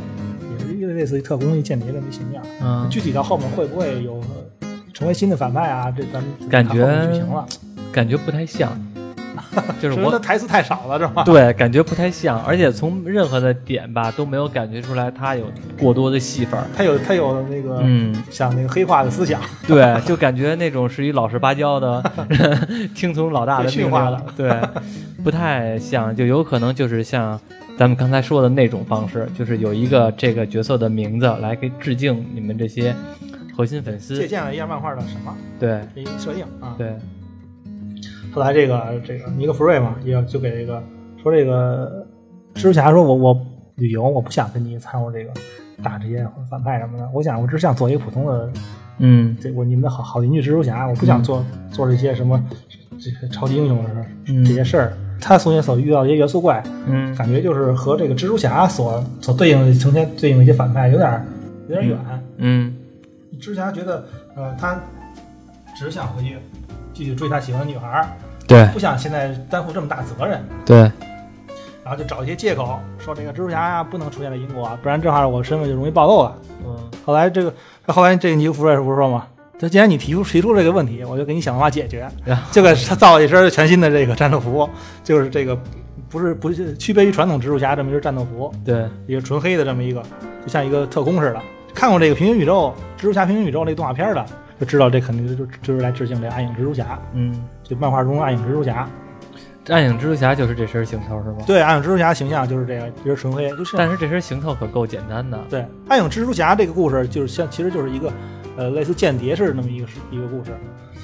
[0.52, 4.15] 也是一个类似于特工一间谍这么一形象，嗯，具体到后面会不会有
[4.62, 5.91] 呃成为新的反派啊？
[5.95, 7.45] 这咱们感觉剧情了。
[7.89, 8.80] 感觉不太像，
[9.81, 11.23] 就是我台词太少了，是吧？
[11.23, 15.45] 对感觉不太像，而且从任何的点吧都没有感觉出来他有
[15.79, 16.65] 过多的戏份儿。
[16.75, 22.03] 他有他有那个，嗯，像那个黑化的思想，对，就感觉那种是一老实巴交的，
[22.95, 24.61] 听从老大的命令被驯化了，对，
[25.23, 27.39] 不太像，就有可能就是像
[27.77, 32.95] 咱们刚才说的那种方式，就是有一个这个角色的名字来给致敬你们这些
[33.55, 35.81] 核心粉丝借，鉴了一下漫画的什么对
[36.19, 36.75] 设定啊。
[36.77, 36.95] 对，
[38.38, 40.80] 后来这个这个尼克弗瑞嘛，也就给这个
[41.23, 42.06] 说这个
[42.54, 43.47] 蜘蛛侠说我我
[43.78, 45.32] 旅游我不想跟你掺和这个
[45.82, 48.52] 打这些反派什么的，我想我只想做一个普通的
[49.00, 49.36] 嗯。
[49.41, 52.39] 这我你们的好好邻居蜘蛛侠，我不想做、做这些什么
[52.91, 54.45] 这些超级英雄的事嗯。
[54.45, 54.93] 这些事儿。
[55.19, 57.15] 他从前所遇到一些元素怪，嗯。
[57.15, 61.26] 感觉就是和这个蜘蛛侠所所对应的成天对应的一些反派有点儿
[61.67, 61.97] 有点儿远。
[62.38, 62.76] 嗯。
[63.39, 64.80] 蜘蛛侠觉得，呃，他
[65.76, 66.38] 只想回去
[66.93, 68.08] 继续追他喜欢的女孩儿，
[68.47, 68.65] 对。
[68.73, 70.77] 不想现在担负这么大责任，对，
[71.83, 76.36] 然后就找一些借口说这个蜘蛛侠呀不能出现在英国，不然正好我身份就容易暴露了。
[76.65, 76.75] 嗯。
[77.05, 77.53] 后来这个，
[77.88, 82.05] 后来这个尼克弗瑞不是说吗，就既然你提出提出这个问题，我就给你想办法解决。
[82.25, 84.69] 然后，就给他造了一身全新的这个战斗服，
[85.03, 85.57] 就是这个
[86.10, 90.01] 不是不是区别于传统蜘蛛侠这么一身战斗服，对，一个纯黑的这么一个，
[90.43, 91.41] 就像一个特工似的。
[91.73, 94.25] 看过这个平行宇宙蜘蛛侠平行宇宙那动画片的，
[94.59, 98.87] 就知道这肯定就就是来致敬这暗影蜘蛛侠，嗯，这漫画中暗影蜘蛛侠。
[99.69, 101.39] 暗影蜘蛛侠就是这身行头是吗？
[101.45, 105.37] 对，暗影蜘蛛侠形象就是这个，就是纯黑，就是但是这身行头可够简单的。
[105.49, 108.09] 对，暗影蜘蛛侠这个故事就是像，其实就是一个，
[108.55, 110.51] 呃，类似间谍似的那么一个一个故事，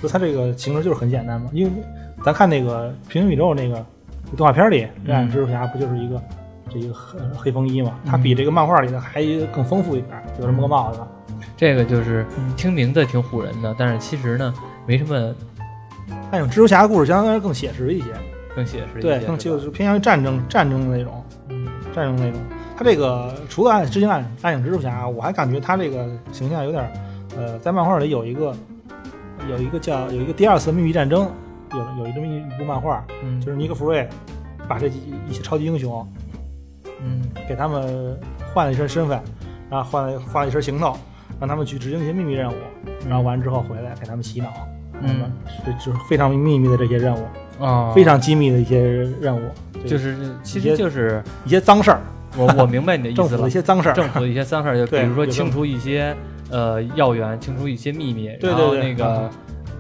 [0.02, 1.50] 就它这个形式就是很简单嘛。
[1.52, 1.72] 因为
[2.24, 3.86] 咱看那个平行宇宙那个
[4.38, 6.22] 动画片里，这暗影蜘蛛侠不就是一个
[6.70, 8.00] 这一个黑黑风衣嘛？
[8.06, 9.22] 它比这个漫画里的还
[9.54, 11.02] 更丰富一点，有这么个帽子。
[11.56, 14.54] 这个就是嗯听名字挺唬人的，但是其实呢，
[14.86, 15.34] 没什么
[16.32, 18.08] 暗影蜘蛛侠的故事相对来说更写实一些，
[18.56, 19.20] 更写实一些。
[19.20, 22.42] 对，更就是偏向于战争战争的那种，嗯战争那种。
[22.76, 26.92] 他这个除了暗致敬暗暗影蜘蛛侠，我还感觉他这个形象有点，
[27.38, 28.54] 呃，在漫画里有一个
[29.48, 31.30] 有一个叫有一个第二次秘密战争，
[31.72, 34.10] 有有一这么一部漫画，嗯，就是尼克弗瑞
[34.68, 36.06] 把这几一些超级英雄
[37.04, 38.20] 嗯给他们
[38.54, 39.22] 换了一身身份，
[39.70, 40.98] 然后换了换了一身行头，
[41.44, 42.54] 让他们去执行一些秘密任务，
[43.06, 44.48] 然后完之后回来给他们洗脑，
[45.02, 45.30] 嗯，
[45.66, 47.26] 这就是非常秘密的这些任务，
[47.62, 48.80] 啊，非常机密的一些
[49.20, 49.42] 任务，
[49.86, 52.00] 就是其实就是一些脏事儿，
[52.38, 53.52] 我我明白你的意政府的思了一。
[53.52, 56.16] 些脏事儿， 政府的一些脏事儿，就比如说清除一些
[56.50, 59.30] 呃要员，清除一些秘密，对然后那个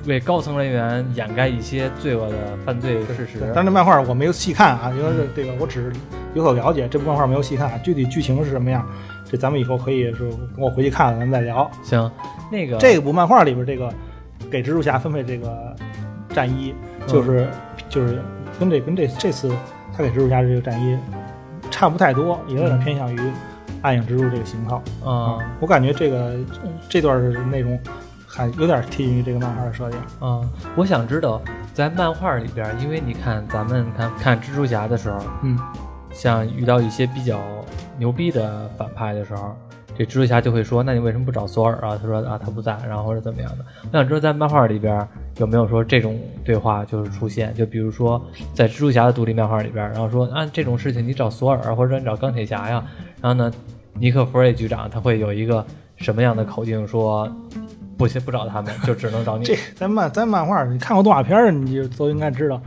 [0.05, 3.47] 为高层人员掩盖一些罪恶的犯罪事实对。
[3.55, 5.93] 但是这漫画我没有细看啊，因为是这个我只是
[6.33, 8.85] 有所了解，这部漫画没有细看，具体剧情是什么样，
[9.33, 11.67] 这咱们以后可以是等我回去看了咱们再聊。
[11.81, 12.11] 行，
[12.51, 13.91] 那个这部漫画里边这个
[14.51, 15.75] 给蜘蛛侠分配这个
[16.29, 16.75] 战衣，
[17.07, 17.49] 就是、
[17.89, 18.21] 就是
[18.59, 19.51] 跟这跟这这次
[19.91, 20.95] 他给蜘蛛侠这个战衣
[21.71, 23.19] 差不太多，也有点偏向于
[23.81, 26.35] 暗影蜘蛛这个型号啊我感觉这个
[26.87, 27.19] 这段
[27.49, 27.79] 内容
[28.27, 29.99] 还有点贴近于这个漫画的设定。
[30.21, 31.41] 嗯，我想知道
[31.73, 35.57] 在漫画里边，因为你看咱们看看蜘蛛侠的时候，嗯，
[36.11, 37.39] 像遇到一些比较
[38.03, 39.55] 牛逼的反派的时候，
[39.97, 47.53] 这蜘蛛侠就会说：“那你为什么不找索尔啊？”他说：“啊，他不在，然后或者怎么样的。”我想知道在漫画里边有没有说这种对话就是出现？
[47.53, 48.21] 就比如说
[48.53, 52.83] 在蜘蛛侠的独立漫画里边，然后说啊这种事情你找索尔或者说你找钢铁侠呀，
[53.21, 53.49] 然后呢，
[53.93, 57.31] 尼克弗瑞局长他会有一个什么样的口径说？
[57.95, 59.45] 不行，不找他们，就只能找你。
[59.45, 62.59] 这在漫在漫画，你看过动画片儿，你就都应该知道，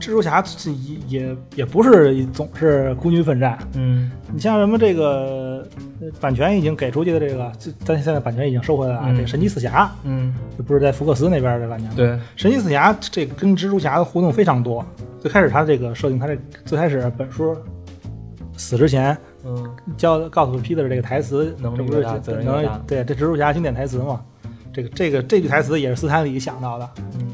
[0.00, 3.58] 蜘蛛侠是也也也不是总是孤军奋战。
[3.74, 5.66] 嗯你像什么这个
[6.00, 11.94] 呃版权已经给出去的这个，这咱现在版权已经收回来了这个神奇四侠，嗯，这不是在福克斯那边的版权吗？
[11.96, 14.84] 对，神奇四侠这个跟蜘蛛侠的互动非常多。
[15.20, 17.56] 最开始他这个设定，他这最开始本书
[18.56, 22.02] 死之前嗯教告诉 Peter 这个台词，能力这不是
[22.86, 24.20] 对这蜘蛛侠经典台词嘛？
[24.72, 26.90] 这个这个这句台词也是斯坦李想到的。
[27.20, 27.30] 嗯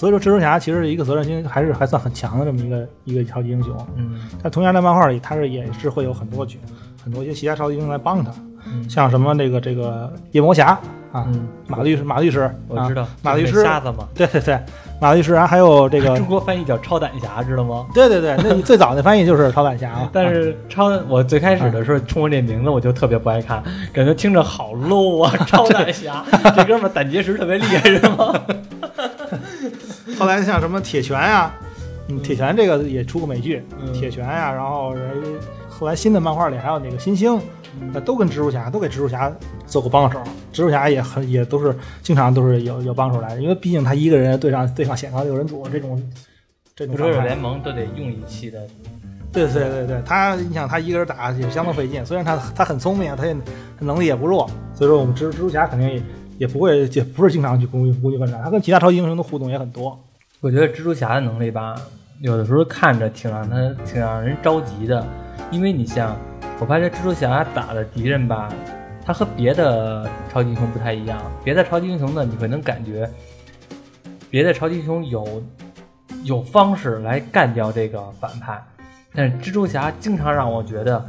[0.00, 3.76] 所以说，蜘蛛侠其实是一个责任心还是还算很强的这么一个一个超级英雄。
[3.98, 6.58] 嗯但同样在漫画里，他是也是会有很多剧
[7.04, 8.32] 很多一些其他超级英雄来帮他，
[8.66, 10.68] 嗯像什么这个这个夜魔侠
[11.12, 14.58] 啊，嗯，马律师马律师，我知道啊，马律师瞎子嘛，对对对，
[15.02, 17.86] 马律师啊，还有这个 中国翻译叫超胆侠，知道吗？
[17.92, 25.36] 对对对，那最早的翻译就是超胆侠啊， 但是超，我最开始的时候冲着这名字我就特别不爱看，感觉听着好 low 啊！
[25.46, 26.24] 超胆侠，
[26.56, 28.32] 这哥们儿胆结石特别厉害是吗？
[30.20, 31.52] 后来像什么铁拳呀、
[32.08, 35.10] 嗯，嗯铁拳这个也出过美剧，嗯铁拳呀、然后人
[35.68, 37.40] 后来新的漫画里还有那个新星，
[37.94, 39.32] 呃都跟蜘蛛侠都给蜘蛛侠
[39.66, 40.18] 做过帮手，
[40.52, 46.00] 蜘蛛侠也很也都是经常都是有有帮手来的，因为毕竟他一个人对上对上显高六人组这种
[46.76, 48.60] 这种复仇者联盟都得用一期的，
[49.32, 53.32] 对对对对，他你想他一个人打也相当费劲，虽然他他很聪明，他也
[53.78, 56.02] 他能力也不弱，所以说我们蜘蜘蛛侠肯定也
[56.38, 59.98] 也不会也不是经常去孤军孤军奋战，他跟其他超级英雄的互动也很多。
[60.42, 61.76] 我觉得蜘蛛侠的能力吧，
[62.20, 65.06] 有的时候看着挺让他挺让人着急的，
[65.50, 66.16] 因为你像
[66.58, 68.48] 我发现蜘蛛侠打的敌人吧，
[69.04, 73.06] 他和别的超级英雄不太一样，别的超级英雄呢，你会能感觉
[74.30, 75.42] 别的超级英雄有
[76.24, 78.58] 有方式来干掉这个反派，
[79.14, 81.04] 但是蜘蛛侠经常让我觉得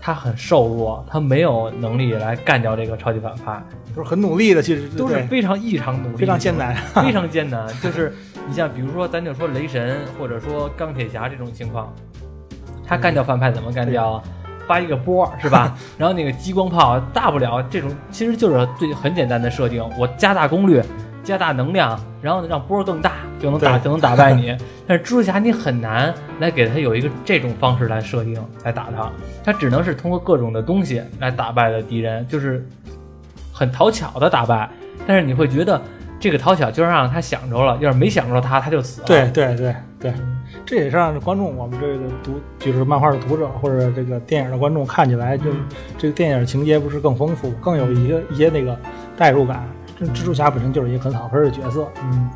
[0.00, 3.62] 他很瘦弱，他没有能力来干掉这个超级反派，
[3.94, 6.74] 都是很努力的，其实都是非常异常努力，非常艰难。
[6.74, 7.68] 非常艰难。
[7.80, 8.12] 就是
[8.46, 11.92] 你像比如说，咱就说雷神或者说钢铁侠这种情况，
[12.86, 14.22] 他干掉反派怎么干掉啊？
[14.66, 15.76] 发一个波是吧？
[15.98, 20.82] 然后那个激光炮，大不了这种其实就是最很简单的设定，我加大功率。
[21.22, 24.54] 加大能量，然后让波更大，就能打就能打败你。
[24.86, 29.10] 但是蜘蛛侠你很难来给他有一个这种方式来设定来打他，
[29.42, 32.68] 他只能是通过各种的东西来打败的敌人，就是
[33.50, 34.68] 很讨巧的打败。
[35.06, 35.80] 但是你会觉得
[36.24, 39.06] 这个讨巧就让他想着了，要是没想着他，他就死了。
[39.06, 40.14] 对对对对，
[40.64, 45.50] 这也是让观众我们这个读就是漫画的读者或者这个电影的观众看起来就
[45.98, 48.74] 这个电影情节不是更丰富，更有一些一些那个
[49.18, 49.68] 代入感。
[50.00, 52.30] 这蜘蛛侠本身就是一个很好分的角色，嗯，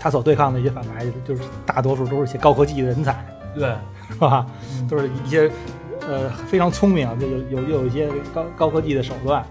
[0.00, 3.72] 他所对抗的一些反派就是大多数都是一些高科技的人才，对，
[4.10, 4.44] 是吧？
[4.72, 5.48] 嗯都是一些
[6.08, 9.44] 呃非常聪明，就有有又有一些高高科技的手段，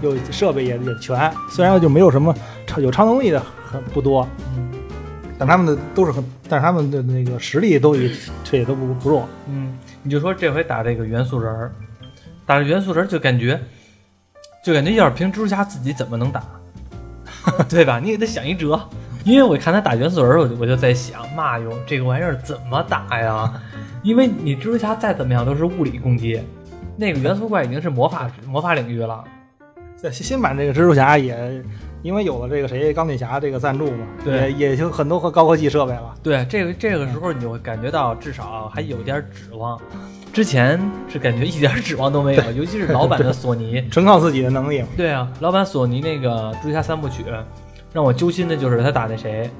[0.00, 1.30] 有设备也也全。
[1.50, 2.34] 虽然就没有什么
[2.72, 4.70] 超有超能力的很不多，嗯
[5.38, 8.10] 但他们的都是很，但是他们的那个实力都也
[8.44, 9.28] 这也都不不弱。
[9.48, 11.72] 嗯，你就说这回打这个元素人儿，
[12.46, 13.60] 打这元素人儿就感觉，
[14.64, 16.44] 就感觉要是凭蜘蛛侠自己怎么能打，
[17.68, 17.98] 对吧？
[17.98, 18.80] 你给他想一辙。
[19.24, 23.52] 因为我看他打元素人儿，我就我就在想，妈哟，这个玩意儿怎么打呀？
[24.02, 26.40] 因为你蜘蛛侠再怎么样都是物理攻击，
[26.96, 29.24] 那个元素怪已经是魔法魔法领域了。
[29.96, 31.62] 在新新版这个蜘蛛侠也
[32.02, 36.14] 因为有了这个谁钢铁侠这个赞助嘛，对也也就很多高科技设备了。
[36.22, 39.80] 对，这个这个时候你就会感觉到至少还有点指望。
[40.32, 43.86] 之前是感觉一点指望都没有，尤其是老版的索尼。
[43.92, 44.88] 纯靠自己的能力嘛。
[44.96, 47.24] 对啊，老版索尼那个蜘蛛侠三部曲，
[47.92, 49.50] 让我揪心的就是他打那谁，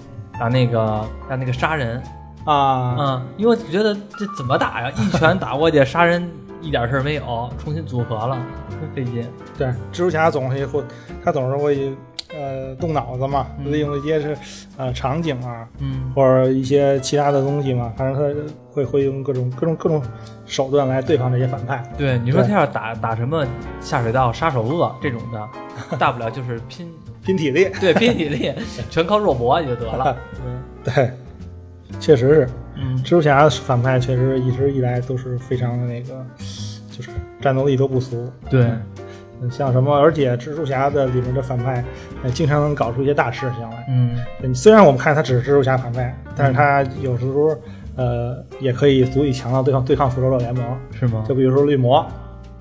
[0.40, 2.02] 打那个打那个杀人，
[2.46, 4.90] 啊，嗯，因为我觉得这怎么打呀？
[4.96, 6.26] 一拳打过去，杀人
[6.62, 8.38] 一点事儿没有，重新组合了，
[8.80, 9.28] 真 费劲。
[9.58, 10.82] 对，蜘蛛侠总是会，
[11.22, 11.94] 他总是会
[12.34, 13.72] 呃动脑子嘛，嗯。
[13.72, 14.36] 利用一些是
[14.76, 16.12] 呃场景啊，嗯。
[16.14, 20.02] 或者一些其他的东西嘛，反正他会会用各种各种各种
[20.46, 21.82] 手段来对抗这些反派。
[21.96, 23.46] 对，你说他要打打什么
[23.80, 25.48] 下水道、杀手鳄这种的，
[25.98, 26.90] 大不了就是拼，
[27.24, 28.52] 拼体力，对，拼体力，
[28.90, 30.16] 全靠肉搏也就得了。
[30.44, 31.10] 嗯对，
[32.00, 32.48] 确实是。
[32.76, 32.96] 嗯。
[33.04, 36.24] 蜘蛛侠反派，确实一直以来都是非常的那个，
[36.90, 38.30] 就是战斗力都不俗。
[38.48, 38.82] 对，嗯
[39.50, 41.84] 像什么，而且蜘蛛侠的里面的反派，
[42.22, 43.86] 呃，经常能搞出一些大事情来。
[43.88, 47.56] 嗯嗯虽然我们看他只是蜘蛛侠反派，但是他有时候
[47.96, 50.64] 呃也可以足以强到对抗对抗复仇者联盟。
[50.92, 51.34] 是吗就？
[51.34, 52.06] 比如说绿魔，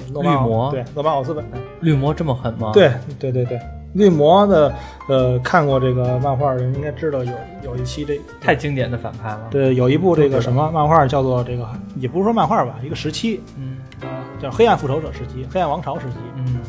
[0.07, 1.43] 绿魔对诺曼奥斯本，
[1.81, 3.59] 绿魔这么狠吗？，对对对对，
[3.93, 4.73] 绿魔的
[5.07, 7.31] 呃看过这个漫画的人应该知道有
[7.63, 9.47] 有一期这太经典的反派了。
[9.49, 14.10] 对有一部这个什么漫画叫做这个也不是说漫画吧，一个时期嗯啊、
[14.41, 16.15] 叫黑暗复仇者时期，黑暗王朝时期。
[16.35, 16.59] 嗯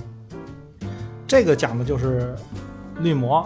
[1.27, 2.35] 这个讲的就是
[2.99, 3.43] 绿魔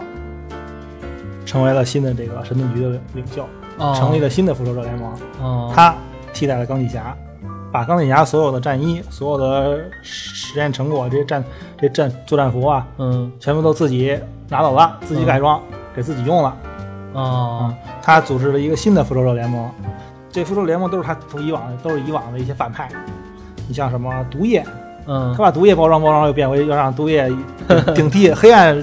[1.45, 5.13] 成为了新的这个神盾局的领袖，哦，成立了新的复仇者联盟。
[5.41, 5.95] 哦，他
[6.33, 7.15] 替代了钢铁侠，
[7.71, 11.41] 把钢铁侠所有的战衣、所有的实验成果、这些战、
[11.77, 15.61] 这战作战服啊，嗯全部都自己拿走了，自己改装、
[15.95, 16.57] 给自己用了。
[17.13, 19.71] 哦他组织了一个新的复仇者联盟，
[20.29, 22.89] 这复仇者联盟都是他从以往都是以往的一些反派。
[23.67, 24.65] 你像什么毒液，
[25.05, 27.31] 嗯他把毒液包装包装又变为要让毒液
[27.93, 28.75] 顶替黑暗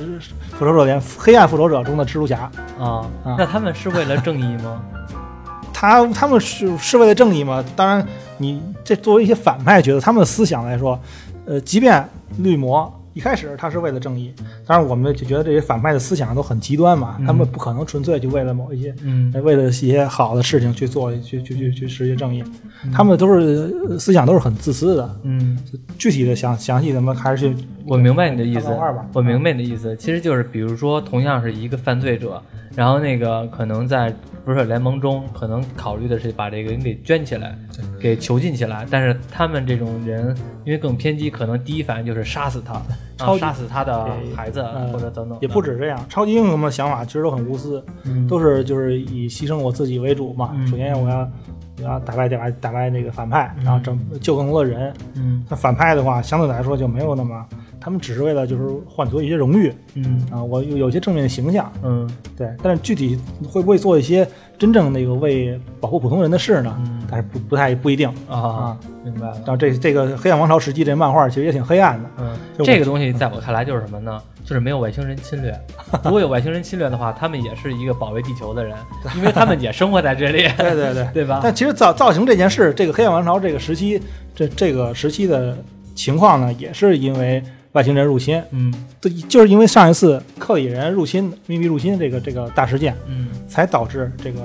[0.58, 2.50] 复仇者联黑暗复仇者中的蜘蛛侠。
[2.78, 4.80] 啊啊，那他们是为了正义吗？
[5.72, 7.62] 他他们是是为了正义吗？
[7.74, 8.06] 当然，
[8.38, 10.98] 你这作为一些反派角色，他们的思想来说，
[11.46, 14.32] 呃，即便绿魔一开始他是为了正义，
[14.66, 18.94] 当然我们就觉得这些反派的思想都很极端嘛，嗯他们不可能纯粹就为了某一些。
[19.02, 22.42] 嗯呃为了一些好的事情去做，去去去去实现正义，
[22.84, 25.20] 嗯他们都是呃思想都是很自私的。
[25.22, 25.58] 嗯，
[25.96, 28.68] 具体的详详细咱们还是去我明白你的意思
[29.12, 32.42] 我明白你的意思，其实就是比如说，同样是一个犯罪者，
[32.74, 34.12] 然后那个可能在
[34.44, 37.56] 不是联盟中，可能考虑的是把这个人给圈起来，
[38.00, 42.80] 给囚禁起来，但是他们这种人因为更偏激，可能第一反应就是杀死他，
[43.16, 50.50] 超级杀死他的孩子呃或者等等，也不止这样，超级英雄的想法其实都很无私，嗯都是就是以牺牲我自己为主嘛。
[50.54, 51.30] 嗯首先我要
[51.78, 54.92] 我要打败打败打败那个反派，然后拯救更多的人。
[55.14, 57.44] 嗯那反派的话，相对来说就没有那么，
[57.80, 62.48] 他们只是为了就是换取一些荣誉嗯啊，我有有些正面的形象，嗯对。
[62.62, 64.26] 但是具体会不会做一些
[64.64, 69.46] 真真正那个为保护普通人的事呢，嗯但是不不太不一定啊啊。，明白了然。
[69.46, 74.20] 后这这个《黑暗王朝时期》这漫画其实也挺黑暗的，嗯，就这个东西在我看来就是什么呢？
[74.42, 75.54] 就是没有外星人侵略。
[76.04, 78.74] 如果有外星人侵略的话，他们也是一个保卫地球的人，
[79.16, 81.06] 因为他们也生活在这里，对 对对。
[81.12, 81.40] 对吧？
[81.42, 84.00] 但其实造造型这件事，这个黑暗王朝这个时期，
[84.34, 85.56] 这这个时期的
[85.94, 87.42] 情况呢，也是因为
[87.74, 88.74] 外星人入侵，嗯。
[89.00, 93.28] 对就是因为上一次克里人入侵、秘密入侵这个这个大事件，嗯。
[93.46, 94.40] 才导致这个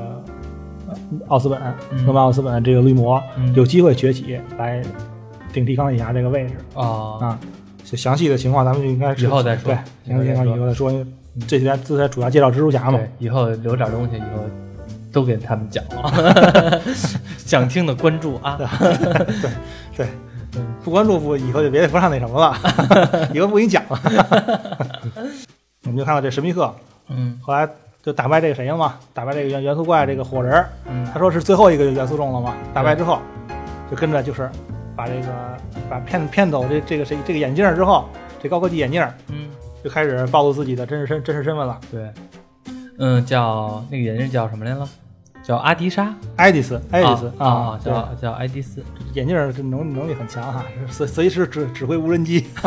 [0.87, 0.95] 呃
[1.27, 1.59] 奥斯本、
[1.91, 2.05] 嗯。
[2.05, 3.51] 诺曼奥斯本这个绿魔嗯。
[3.55, 4.83] 有机会崛起来
[5.51, 6.53] 顶替钢铁侠这个位置。
[6.75, 7.17] 哦。
[7.21, 7.39] 啊。
[7.85, 10.91] 就详细的情况咱们就应该是以后再说对，详细情况以后再说，
[11.47, 12.99] 这几天这才主要介绍蜘蛛侠嘛。
[12.99, 14.43] 对，以后留点东西，以后
[15.11, 16.13] 都给他们讲啊，
[17.39, 18.59] 想听的关注啊。
[18.59, 19.47] 对
[19.97, 20.07] 对，
[20.83, 22.55] 不关注不以后就别不上那什么了，
[23.33, 23.99] 以后不给你讲了。
[25.85, 26.73] 我们就看到这神秘客，
[27.07, 27.67] 嗯后来
[28.01, 28.95] 就打败这个谁了嘛？
[29.13, 32.55] 打败这个元元素怪这个火人儿，嗯他说是最后一个元素种了嘛？
[32.73, 33.19] 打败之后，
[33.89, 34.49] 就跟着就是
[34.95, 35.27] 把这个
[35.89, 38.07] 把骗骗走这这个谁这个眼镜儿之后，
[38.41, 39.49] 这高科技眼镜儿嗯，
[39.83, 41.79] 就开始暴露自己的真实身真实身份了。
[41.91, 42.11] 对，
[42.97, 44.87] 嗯，叫那个眼镜叫什么来了？
[45.49, 48.83] 叫阿迪莎，爱迪斯，爱迪斯啊啊，叫叫爱迪斯。
[49.13, 52.41] 眼镜儿这能能力很强哈，随随时指指挥无人机，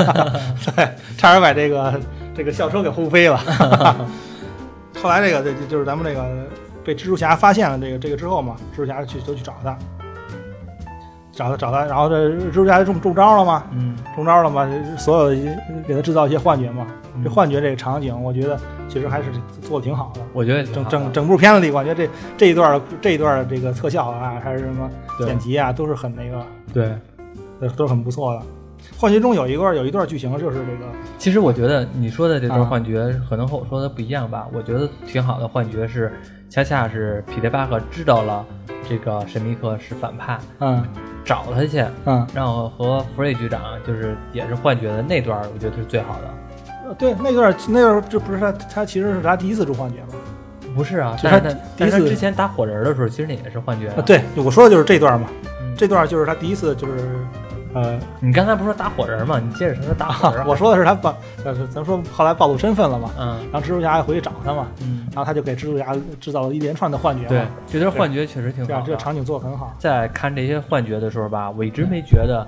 [0.74, 2.00] 对，差点把这个
[2.34, 3.38] 这个校车给轰飞了。
[5.00, 6.28] 后来这个这就是咱们这个
[6.84, 9.78] 被蜘蛛侠发现了这个这个之后嘛，蜘蛛侠去都去找他，
[11.32, 15.52] 找他找他，然后这蜘蛛侠就中中招了嘛，嗯中招了嘛，所有
[15.86, 16.86] 给他制造一些幻觉嘛。
[17.14, 18.58] 嗯这幻觉这个场景，我觉得
[18.88, 19.24] 其实还是
[19.60, 20.20] 做的挺好的。
[20.32, 24.88] 我觉得整整整部片子里，我觉得这这一段儿这一段这个特效啊，还是什么
[25.26, 26.42] 剪辑啊，都是很那个。
[26.72, 26.92] 对。
[27.60, 28.42] 都都是很不错的。
[28.98, 34.48] 幻觉中有一段有一段剧情就是这个，其实我觉得你说的这段啊幻觉可能和我说的不一样吧。
[34.52, 36.12] 我觉得挺好的幻觉是，
[36.50, 38.44] 恰恰是彼得巴克知道了
[38.88, 40.82] 这个神秘客是反派，嗯
[41.24, 46.34] 找他去，嗯，然后和福瑞局长就是也是幻觉的那段，我觉得是最好的。
[46.86, 50.08] 呃对，那段那段这不是他他其实是他第一次出幻觉吗？
[50.74, 55.28] 不是啊，就是他他第一次之前打火人的时候，其实那也是幻觉啊，对，我说的就是这段嘛，
[55.60, 56.92] 嗯这段就是他第一次就是
[57.74, 59.40] 呃，你刚才不是说打火人吗？
[59.42, 60.44] 你接着说他打火人。
[60.48, 61.14] 我说的是他暴，
[61.44, 69.74] 呃，咱说后来暴露身份了嘛，嗯然后蜘蛛侠回去找他嘛，嗯，然后他就给蜘蛛侠制造了一连串的幻觉对嘛，，这段幻觉确实挺这好这个场景做的很好。
[69.78, 72.46] 在看这些幻觉的时候吧，我一直没觉得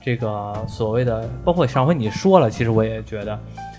[0.00, 3.38] 这个所谓的，包括上回你说了，其实我也觉得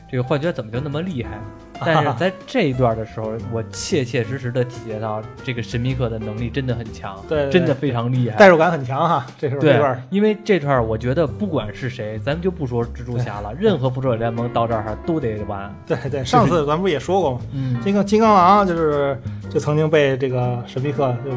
[0.10, 1.40] 这个幻觉怎么就那么厉害。
[1.86, 8.38] 但是在这一段的时候，我切切实实的体验到这个神秘客的能力真的很强，对真的非常厉害。
[8.38, 15.74] 代入感很强哈，这时候这对段，因为这段我觉得不管是谁，咱们就不说蜘蛛侠了，任何复仇者联盟到这儿都得完。
[15.86, 17.42] 对对，上次咱不也说过吗？
[17.54, 19.18] 嗯金刚金刚狼就是
[19.50, 21.32] 就曾经被这个神秘客就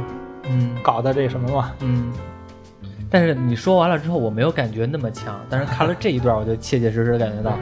[0.49, 2.13] 嗯搞的这什么嘛，嗯。
[3.13, 7.59] 但是你说完了之后，我没有感觉那么强，但是看了这一段，我就切切实实感觉到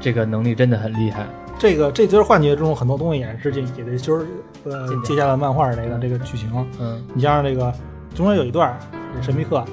[0.00, 1.26] 这个能力真的很厉害。
[1.58, 4.26] 这个这就是幻觉中很多东西也是借也得就是
[4.64, 6.50] 呃进接下了漫画里的这个剧情。
[6.78, 7.02] 嗯。
[7.14, 7.72] 你像这个
[8.14, 8.78] 中间有一段，
[9.14, 9.64] 这神秘客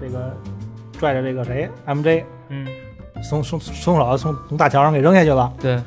[0.00, 0.36] 这个
[0.98, 2.66] 拽着这个谁 MJ 嗯，
[3.28, 5.52] 从从从手从从大桥上给扔下去了。
[5.60, 5.80] 对，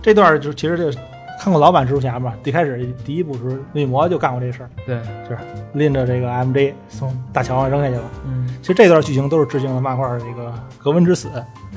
[0.00, 0.92] 这段就其实这个
[1.38, 5.38] 看过老版蜘蛛侠嘛，一开始第一部时候绿魔就干过这事儿，对，就是
[5.74, 8.02] 拎着这个 MJ 从大桥上扔下去了。
[8.26, 11.28] 嗯其实这段剧情都是致敬了漫画的这个格温之死，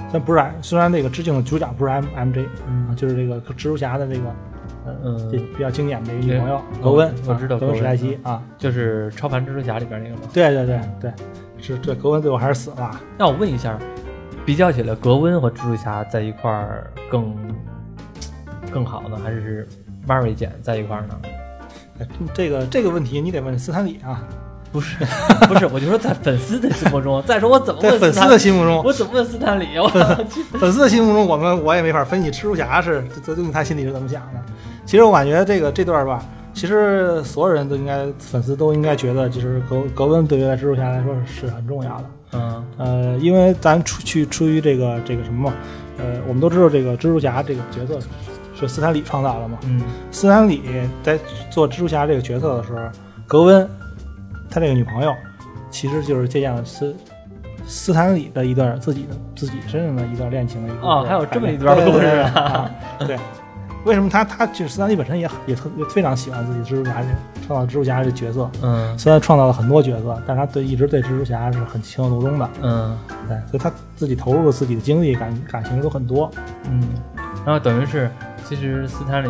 [0.10, 4.22] 虽然不是虽然那个致敬的主角不是 M MJ 啊，嗯就是这个蜘蛛侠的这个
[4.86, 10.22] 呃嗯这比较经典的一个女朋友格温，我知道啊格温史黛西啊，就是超凡蜘蛛侠里边那个吗？
[10.32, 11.12] 对对对对，
[11.60, 12.98] 是这格温最后还是死了。
[13.18, 13.78] 那我问一下，
[14.46, 17.36] 比较起来，格温和蜘蛛侠在一块儿更
[18.78, 19.68] 更好呢，还是
[20.08, 21.20] Mary 姐在一块儿呢？
[22.00, 24.24] 哎这个这个问题你得问斯坦李啊，
[24.72, 25.04] 不是，
[25.50, 29.66] 不是，我就说在粉丝的心目中，再说我怎么在粉丝的心目中，我怎么问斯坦李？
[29.80, 29.88] 我
[30.60, 34.40] 粉丝的心目中，我们我也没法分析蜘蛛侠是这这他心里是怎么想的。
[34.86, 36.24] 其实我感觉这个这段吧，
[36.54, 42.04] 其实所有人都应该粉丝都应该觉得，就是格格温对于蜘蛛侠来说是很重要的。
[42.34, 45.56] 嗯呃，因为咱出去出于这个这个什么嘛，
[45.98, 48.00] 呃，我们都知道这个蜘蛛侠这个角色
[48.60, 49.58] 是斯坦李创造的嘛。
[49.64, 49.82] 嗯
[50.12, 50.62] 斯坦李
[51.04, 52.90] 在做蜘蛛侠这个角色的时候，
[53.28, 53.70] 格温
[54.50, 55.14] 他这个女朋友
[55.70, 56.96] 其实就是借鉴了斯
[57.66, 63.18] 斯坦李的一段自己的自己身上的一段恋情的一个哦还有这么一段故事对对对啊啊对。
[63.86, 67.08] 为什么他他就是斯坦李本身也也特也非常喜欢自己蜘蛛侠这
[67.46, 72.50] 创造蜘蛛侠这角色，嗯虽然创造了很多角色，但是他对一直对蜘蛛侠是很情有独钟的。
[72.62, 72.98] 嗯
[73.30, 76.30] 对，所以他自己投入了自己的精力、感感情都很多。
[76.70, 76.84] 嗯，
[77.46, 78.12] 然后等于是，
[78.48, 79.30] 其实斯坦里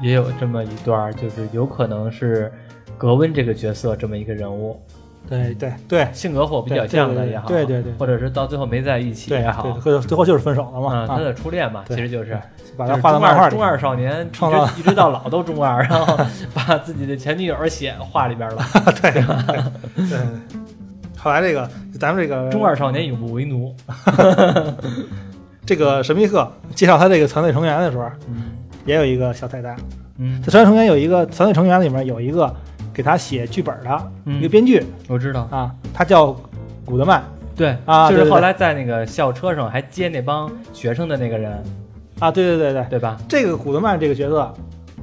[0.00, 2.50] 也有这么一段，就是有可能是
[2.96, 4.80] 格温这个角色这么一个人物，
[5.28, 6.08] 对对对。
[6.12, 10.94] 性格火比较像的也好，对对对对或者是到最后没在一起也好，对，最后最后就是分手了嘛。
[10.94, 12.38] 啊，他啊，的初恋嘛，其实就是。
[12.76, 13.56] 把他画到漫画里。
[13.56, 13.60] 中。
[13.60, 16.16] 二少年，一创造直一直到老都中二， 然后
[16.54, 18.62] 把自己的前女友写画里边了。
[19.02, 19.10] 对。
[20.08, 20.18] 对。
[21.16, 21.68] 后来这个
[21.98, 23.74] 咱们这个中二少年永不为奴。
[25.68, 28.56] 这个神秘客介绍他这个团队成员的时候，嗯。
[28.86, 29.76] 也有一个小彩蛋。
[30.16, 30.40] 嗯。
[30.42, 32.50] 他团队成员有一个团队成员里面有一个
[32.94, 34.38] 给他写剧本的嗯。
[34.38, 34.82] 一个编剧。
[35.08, 36.34] 我知道，啊，他叫
[36.86, 37.22] 古德曼。
[37.54, 41.62] 对啊就是后来在那个校车上还接那帮学生的那个人，
[42.18, 43.18] 啊，对对对对，对吧？
[43.28, 44.54] 这个古德曼这个角色，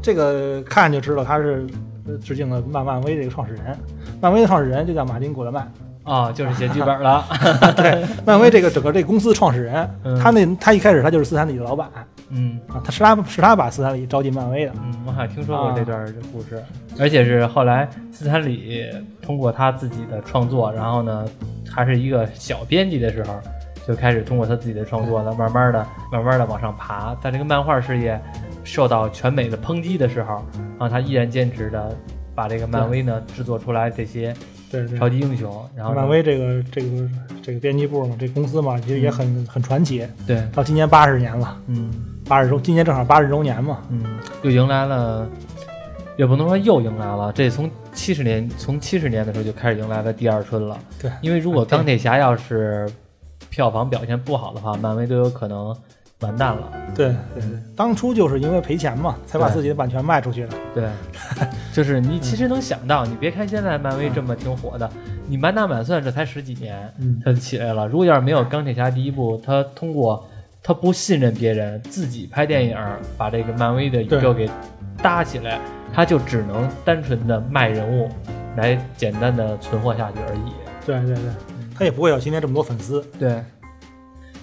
[0.02, 1.68] 这个看就知道他是
[2.08, 3.78] 呃致敬了漫漫威这个创始人，
[4.20, 5.72] 漫威的创始人就叫马丁古德曼。
[6.06, 7.26] 哦，就是写剧本了。
[7.76, 10.18] 对，漫威这个整个这个公司创始人，嗯。
[10.20, 11.90] 他那他一开始他就是斯坦李的老板。
[12.30, 12.60] 嗯。
[12.68, 14.72] 啊，他是他是他把斯坦李招进漫威的。
[14.84, 15.74] 嗯，我好像听说过啊。
[15.76, 16.64] 这段故事，
[17.00, 18.86] 而且是后来斯坦李
[19.22, 21.26] 通过他自己的创作，然后呢，
[21.70, 23.34] 还是一个小编辑的时候，
[23.88, 27.16] 就开始通过他自己的创作呢，慢慢的、慢慢的往上爬。
[27.16, 28.22] 在这个漫画事业
[28.64, 31.96] 受到全美的抨击的时候，然后他依然坚持的
[32.36, 34.34] 把这个漫威呢制作出来这些
[34.76, 37.10] 对对超级英雄，然后漫威这个这个
[37.42, 40.06] 这个编辑部嘛，这公司嘛，其实也很、很传奇。
[40.28, 41.92] 对，到今年八十年了，嗯
[42.28, 43.80] 八十周，今年正好八十周年嘛。
[43.90, 44.04] 嗯，
[44.44, 45.28] 又迎来了。
[46.18, 50.80] 也不能说又迎来了，这从七十年从七十年的时候就开始迎来了第二春了。
[50.98, 52.90] 对，因为如果钢铁侠要是
[53.50, 55.76] 票房表现不好的话，漫威都有可能
[56.26, 56.72] 完蛋了。
[56.96, 60.50] 对对对，当初就是因为赔钱嘛，才把自己的版权卖出去的。
[60.74, 60.90] 对，
[61.74, 64.90] 就是你其实能想到，你别看现在漫威这么挺火的，
[65.28, 67.86] 你满打满算这才十几年，嗯它就起来了。
[67.88, 70.26] 如果要是没有钢铁侠第一部，他通过
[70.64, 72.78] 他不信任别人，自己拍电影，
[73.18, 74.50] 把这个漫威的宇宙给
[75.04, 75.60] 搭起来，
[75.94, 78.10] 他就只能单纯的卖人物，
[78.56, 80.52] 来简单的存活下去而已。
[80.86, 81.24] 对对对，
[81.78, 83.04] 他也不会有今天这么多粉丝。
[83.20, 83.44] 对，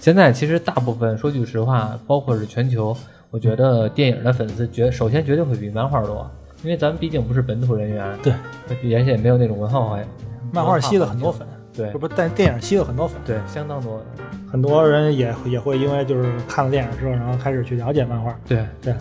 [0.03, 2.93] 现在其实大部分说句实话，包括是全球，
[3.31, 6.29] 我觉得电影的粉丝绝首先绝对会比漫画多，
[6.61, 8.33] 因为咱们毕竟不是本土人员，对，
[8.67, 10.05] 而且也没有那种文化环。
[10.51, 14.05] 漫画吸了很多粉，对这不但电影吸了很多粉，对，相当多的。
[14.51, 18.93] 很多人也也会因为就是看了电影之后，然后开始去了解漫画，对对，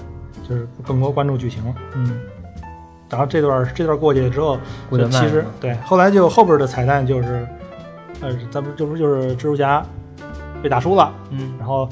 [0.48, 1.60] 就是更多关注剧情。
[1.96, 2.20] 嗯，
[3.10, 4.56] 然后这段这段过去之后，
[5.10, 7.44] 其实对后来就后边的彩蛋就是，
[8.20, 9.84] 呃，咱们这不就是蜘蛛侠
[10.62, 11.52] 被打输了，嗯。
[11.58, 11.88] 然后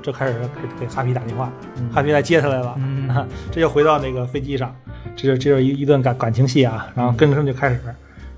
[0.00, 0.34] 这开始
[0.78, 1.90] 给给哈皮打电话，嗯。
[1.90, 3.08] 哈皮来接他来了，嗯。
[3.08, 4.74] 啊， 这就回到那个飞机上，
[5.16, 7.80] 这就这就是一一段感感情戏啊，然后跟着就开始，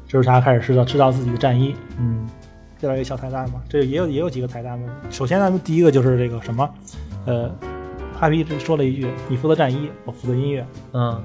[0.09, 2.29] 蜘蛛侠开始知道知道自己的战衣，嗯。
[2.79, 4.89] 这段一个小彩蛋嘛，这也有也有几个彩蛋嘛。
[5.11, 6.67] 首先咱们第一个就是这个什么，
[7.27, 7.55] 呃，
[8.19, 10.67] 哈皮说了一句：“你负责战衣，我负责音乐。
[10.95, 11.23] 嗯，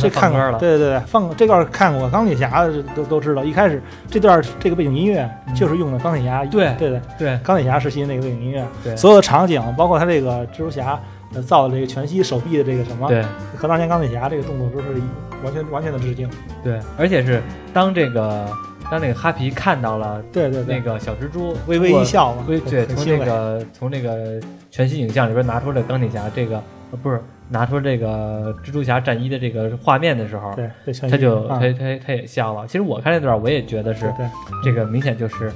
[0.00, 3.44] 这看过，了，对对对，放这段看过，钢铁侠都都知道。
[3.44, 10.98] 一开始这段这个背景音乐就是用的钢铁侠，对对对，对钢铁侠时期的那个背景音乐，对所有的场景，包括他这个蜘蛛侠
[11.34, 13.22] 呃造的这个全息手臂的这个什么，对
[13.56, 15.00] 和当年钢铁侠这个动作都是
[15.44, 16.28] 完全完全的致敬。
[16.62, 18.46] 对，而且是当这个
[18.90, 23.24] 当那个哈皮看到了对对对，那个小蜘蛛微微一笑嘛，微对，从那。
[23.24, 26.56] 个从那个全息影像里边拿出了钢铁侠这个，
[26.90, 27.22] 呃，不是
[27.54, 30.52] 拿出这个蜘蛛侠战衣的这个画面的时候，
[31.08, 32.66] 他就啊他他他也笑了。
[32.66, 34.26] 其实我看那段，我也觉得是对
[34.64, 35.52] 这个明显就是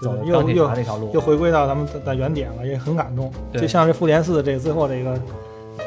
[0.00, 1.20] 走又钢铁又侠那条路又。
[1.20, 3.30] 回归到咱们的的原点了，也很感动。
[3.52, 5.20] 对就像这复联四这个最后这个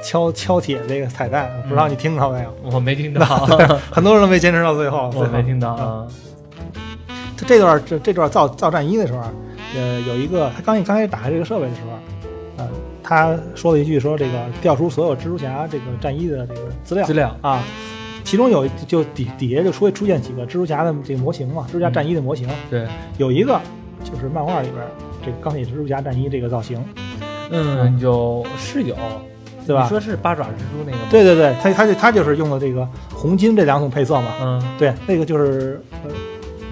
[0.04, 2.54] 敲敲铁这个彩蛋，不知道你听到没有？
[2.72, 3.26] 我没听到，
[3.90, 5.12] 很多人都没坚持到最后。
[5.16, 5.82] 我没听到啊。
[5.84, 6.08] 啊。
[7.36, 9.34] 他这段这这段造造战衣的时候啊，
[9.76, 12.00] 呃，有一个他刚一刚开始打开这个设备的时候，呃，
[13.08, 17.06] 他说了一句说这个调出所有蜘蛛侠这个战衣的这个资料。
[17.06, 17.64] 资料，啊，
[18.26, 22.86] 其中有就底底下就出出现几个蜘蛛侠的这个模型嘛，蜘蛛侠战衣的模型，对，
[23.18, 23.60] 有一个
[24.04, 24.84] 就是漫画里边
[25.26, 26.84] 这个钢铁蜘蛛侠战衣这个造型，
[27.50, 28.96] 嗯，有是有，
[29.66, 29.84] 对吧？
[29.84, 36.12] 你说是八爪蜘蛛那个吗？，对对对，他他就他就是用的这个红金这两种配色嘛，嗯，对，那个就是呃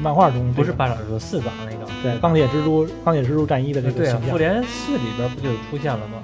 [0.01, 1.74] 漫画中、不是八爪蜘蛛，四爪那个。
[2.12, 4.32] 对钢铁蜘蛛钢铁蜘蛛战衣的这个对啊形，象。
[4.32, 6.20] 复联四里边不就出现了吗？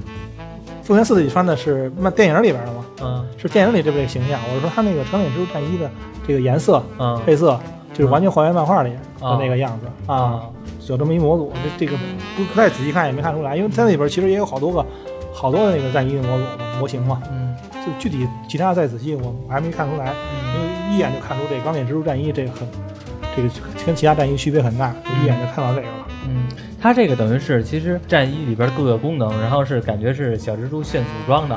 [0.84, 2.86] 复联四里穿的是漫电影里边的吗？
[3.02, 4.40] 嗯是电影里这个形象。
[4.50, 5.90] 我是说他那个钢铁蜘蛛战衣的
[6.28, 7.60] 这个颜色嗯配色，
[7.94, 10.16] 就是完全还原漫画里的啊那个样子啊。
[10.16, 10.42] 啊
[10.88, 11.98] 有这么一模组，这这个
[12.36, 14.86] 不不太仔细看也没看出来，因为它那里边其实也有好多个
[15.32, 17.22] 好多的那个战衣的模组嘛模型嘛。
[17.32, 22.68] 嗯就具体其他再仔细我还没看出来，因嗯为一眼就看出这钢铁蜘蛛战衣这个很
[23.36, 23.50] 这个
[23.86, 26.08] 跟其他战衣区别很大，就一眼就看到这个了。
[26.28, 26.48] 嗯，
[26.80, 31.56] 它这个等于是其实战衣里边各个功能，然后是感觉是小蜘蛛现组装的，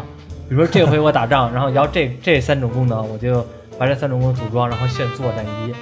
[0.48, 3.46] 比如说这回我打仗，然后要这这三种功能，我就
[3.78, 5.74] 把这三种功能组装，然后现做战衣。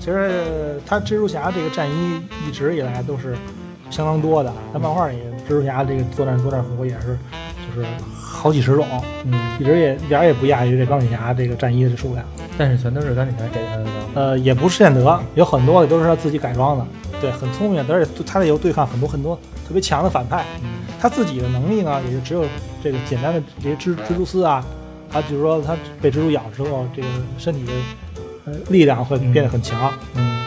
[0.00, 3.34] 其实它蜘蛛侠这个战衣一直以来都是
[3.90, 5.16] 相当多的，在漫画里，
[5.46, 7.18] 蜘蛛侠这个作战作战服也是
[7.74, 8.86] 就是好几十种，
[9.24, 12.24] 嗯，一直也一点也不亚于这钢铁侠这个战衣的数量。
[12.58, 13.84] 但是全都是钢铁侠给他的。
[14.14, 16.86] 呃，也不是见得，有很多的都是他自己改装的，
[17.20, 19.36] 对，很聪明，而且他也有对抗很多很多
[19.66, 20.44] 特别强的反派。
[20.62, 22.44] 嗯他自己的能力呢，也就只有
[22.82, 24.64] 这个简单的这些蜘蜘蛛丝啊，
[25.08, 27.06] 他就是说他被蜘蛛咬之后，这个
[27.38, 27.72] 身体的
[28.46, 30.44] 呃力量会变得很强，嗯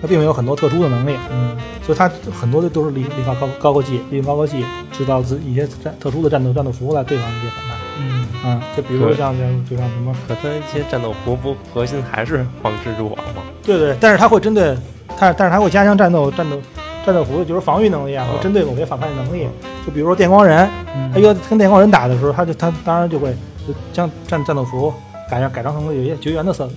[0.00, 1.56] 他并没有很多特殊的能力，嗯
[1.86, 7.91] 所以他很多的都是利利靠高高科技，利用高科技制造自一些战特殊的战斗战斗服来对抗这些反派。
[8.02, 13.42] 嗯啊、就比如说像这样就像什么，可他一些战斗服不核心还是黄蜘蛛网吗？
[13.62, 14.76] 对对，但是他会针对
[15.16, 16.58] 他，但是他会加强战斗战斗
[17.06, 19.46] 战斗服，就是防御能力啊，嗯会针对某些反派的能力。
[19.86, 23.30] 就比如说电光人，嗯他要跟电光人打的时候，他就他当然就会
[23.66, 24.92] 就将战战斗服
[25.30, 26.68] 改改装成有一些绝缘的色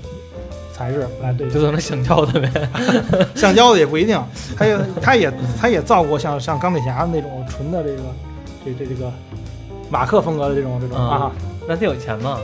[0.73, 2.51] 材质来对就做成橡胶的呗。
[3.34, 4.21] 橡胶的也不一定，
[4.57, 7.97] 他也他也他也造过像像钢铁侠那种纯的这个
[8.65, 9.11] 这这这个
[9.96, 11.32] 马克风格的这种这种嗯啊，
[11.66, 12.38] 那得有钱嘛。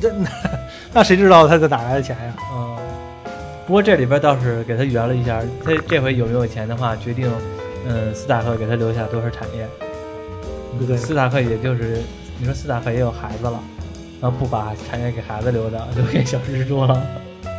[0.00, 0.08] 这
[0.94, 2.34] 那谁知道他在哪来的钱呀？
[2.54, 2.76] 嗯，
[3.66, 7.28] 不过这里边倒是给他圆了一下，他这回有没有钱的话，决定，
[7.88, 9.66] 嗯，斯塔克给他留下多少产业。
[10.78, 11.98] 对对斯塔克也就是
[12.38, 13.58] 你说斯塔克也有孩子了，
[14.20, 17.02] 然后不把产业给孩子留着，留给小蜘蛛了。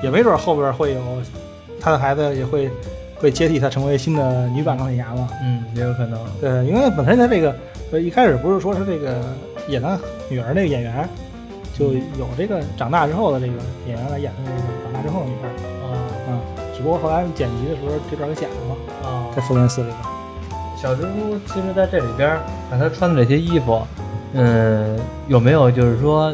[0.02, 1.02] 也没准后边会有
[1.82, 2.70] 他的孩子也会
[3.18, 5.28] 会接替他成为新的女版钢铁侠嘛。
[5.44, 6.20] 嗯，也有可能。
[6.39, 7.54] 对，因为本身他这个
[7.94, 9.22] 呃一开始不是说是这个
[9.68, 11.08] 演他女儿那个演员
[11.78, 13.54] 就有这个长大之后的这个
[13.86, 15.48] 演员来演他这个长大之后的女儿
[15.86, 15.94] 啊
[16.28, 16.41] 啊，
[16.76, 18.76] 只不过后来剪辑的时候这段给剪了嘛，
[19.08, 19.98] 啊在复联四里边。
[20.76, 23.86] 小蜘蛛其实在这里边儿，看他穿的这些衣服，
[24.34, 26.34] 嗯，有没有就是说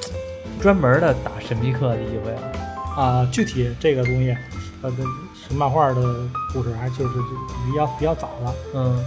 [0.60, 2.36] 专门的打神秘客的衣服呀？
[3.02, 4.36] 啊，具体这个东西，
[4.82, 5.02] 呃，这
[5.34, 5.94] 是漫画的
[6.52, 7.14] 故事，还就是
[7.66, 8.54] 比较比较早了。
[8.74, 9.02] 嗯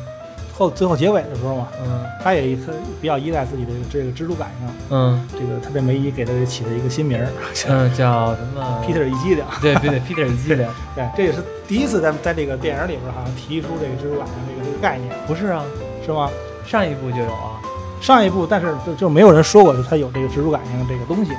[0.53, 2.71] 后最后结尾的时候嘛，嗯他也他
[3.01, 7.27] 比较依赖自己的这个蜘蛛感应，嗯这个特别梅姨给他起了一个新名儿，
[7.67, 9.43] 嗯， 叫什么 Peter 一机灵。
[9.61, 10.67] 对对对，Peter 一机灵。
[10.95, 15.63] 对，这也是第一次在在这个电影里边好像提出这个蜘蛛感应这个这个概念，不是啊，
[16.05, 16.29] 是吗？
[16.65, 17.59] 上一部就有啊，
[17.99, 21.31] 上一部，但是就就没有人说过，就他有这个蜘蛛感应这个东西，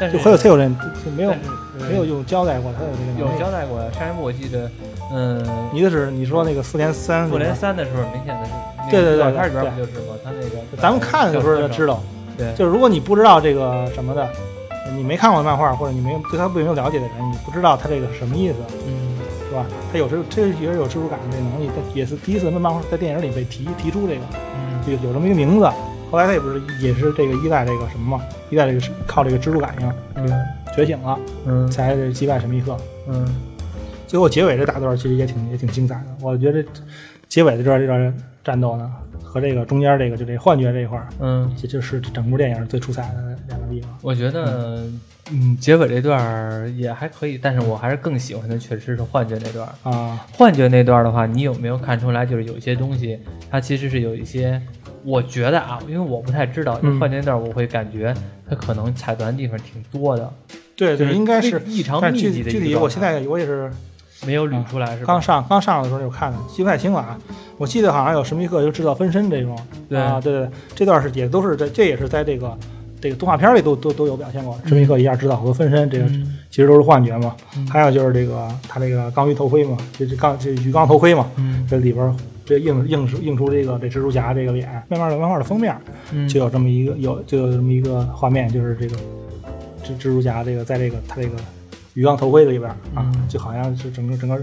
[0.00, 0.74] 但是就很有才有人
[1.04, 1.32] 就没有
[1.90, 3.38] 没有用交代过他有这个有能力。
[3.38, 3.86] 交代过呀。
[3.96, 4.70] 上一部我记得，
[5.12, 10.16] 嗯，你的是你说那个复联三复联三的时候明显的是，对对对片里边不就是吗？
[10.24, 12.02] 他那个咱们看的时候就知道，
[12.36, 14.26] 对，就是如果你不知道这个什么的，
[14.96, 18.56] 你没看过漫画或者你没有对他并没有了解的人，你不知道他这个是什么意思，
[18.88, 19.66] 嗯是吧？
[19.92, 24.20] 他有这这也是有蜘蛛感的这能力，他也是第一次在漫画在电影里被提提出这个。
[24.32, 25.68] 嗯有有这么一个名字。
[26.10, 30.28] 后来他也不是也是这个依赖这个什么嘛，依赖这个是靠这个蜘蛛感应嗯
[30.74, 32.76] 觉醒了，嗯才这击败神秘客。
[33.08, 33.26] 嗯
[34.06, 36.64] 最后结尾这大段其实也挺也挺精彩的，我觉得
[37.28, 38.90] 结尾的这段这段战斗呢，
[39.22, 43.96] 和这个中间这个就这幻觉这一块儿，嗯，这就是整部电影最出彩的两个地方。
[44.02, 44.84] 我觉得。
[45.32, 49.68] 嗯，结尾这段也还可以，但是我还是更喜欢的，确实是幻觉那段。
[49.84, 52.26] 啊，幻觉那段的话，你有没有看出来？
[52.26, 53.16] 就是有一些东西，
[53.48, 54.60] 它其实是有一些，
[55.04, 58.14] 我觉得啊，因为我不太知道，嗯幻觉那段我会感觉
[58.48, 60.32] 它可能彩蛋的地方挺多的，
[60.76, 61.60] 对对，应该是。
[61.66, 63.70] 异常密集的具体我现在我也是
[64.26, 65.06] 没有捋出来，是吧？
[65.06, 67.18] 刚上刚上的时候就看了，记不太清了啊。
[67.56, 72.56] 我记得好像有神秘客就制造分身这种，对啊，对对，对这段是也都是在，这也是在这个
[73.00, 74.58] 这个动画片里都都都有表现过。
[74.66, 77.36] 神秘客一下制造好多分身，这个嗯其实都是幻觉嘛。
[77.56, 82.14] 嗯还有就是这个他这个钢鱼头盔嘛，这这钢这鱼缸头盔嘛，嗯这里边儿
[82.50, 85.76] 这映映出映出这个这蜘蛛侠这个脸，漫画的漫画的封面
[86.10, 88.96] 嗯就有这么一个有就有这么一个画面，就是这个
[89.84, 91.36] 蜘蜘蛛侠这个在这个他这个
[91.94, 94.36] 鱼缸头盔里边啊嗯，就好像是整个整个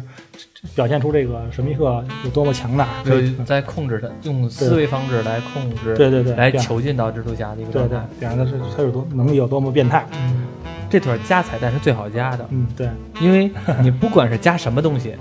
[0.74, 10.45] 表现出这个神秘客有多么强大，就在控制它，用思维方式来控制，对对对，来囚禁到蜘蛛侠的一个对对状态。，表现的是他有多能力有多么变态，嗯，
[10.89, 12.89] 这段加彩蛋是最好加的，嗯，对，
[13.20, 13.51] 因为
[13.82, 15.14] 你不管是加什么东西，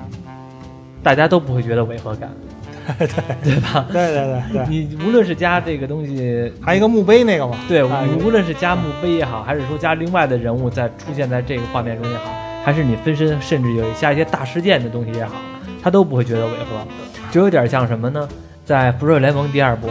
[1.02, 2.30] 大家都不会觉得违和感，
[3.42, 3.86] 对吧？
[3.92, 12.24] 对对对对，你无论是加这个东西，还有一个墓碑那个嘛，对啊你无论是加墓碑也好，还是说加另外的人物在出现在这个画面中也好，
[12.64, 15.34] 还是你分身，甚至有加一些大事件的东西也好，
[15.82, 16.86] 他都不会觉得违和，
[17.30, 18.28] 就有点像什么呢？
[18.64, 19.88] 在《复仇者联盟》第二部，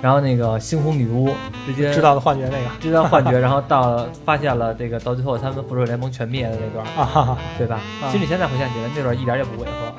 [0.00, 1.32] 然后那个猩红女巫
[1.66, 2.64] 直接知道的幻觉那个。
[2.80, 7.80] 知道幻觉， 然后到发现了这个到最后他们复仇者联盟全灭的那段，啊对吧？
[8.00, 8.06] 啊。
[8.10, 9.92] 其实你现在回想起来，那段一点也不违和，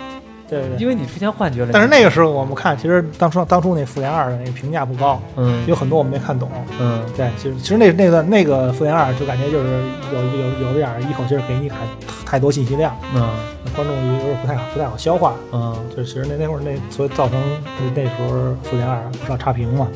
[0.54, 0.78] 对对对。
[0.80, 1.70] 因为你出现幻觉了。
[1.74, 6.50] 但是那个时候我们看，其实当初当初那复联二的那个评价不高，嗯有很多我们没看懂。
[6.80, 9.82] 嗯对，其实其实那那段那个复联二就感觉就是
[10.14, 11.78] 有有有点一口气儿给你太
[12.26, 13.30] 太多信息量，嗯
[13.76, 15.34] 观众有点不太好不太好消化。
[15.52, 19.88] 嗯，就其实那那会儿那所以造成那那时候复联二不少差评嘛。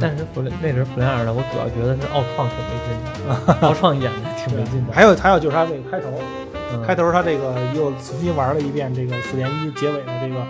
[0.00, 2.88] 但是复联那时候复联二的，我主要觉得是奥创挺没劲
[3.28, 4.92] 的，奥创演的挺没劲的。
[4.92, 6.08] 还有还有就是他那个开头，
[6.52, 10.44] 嗯开头他这个又重新玩了一遍这个复联一结尾的这个。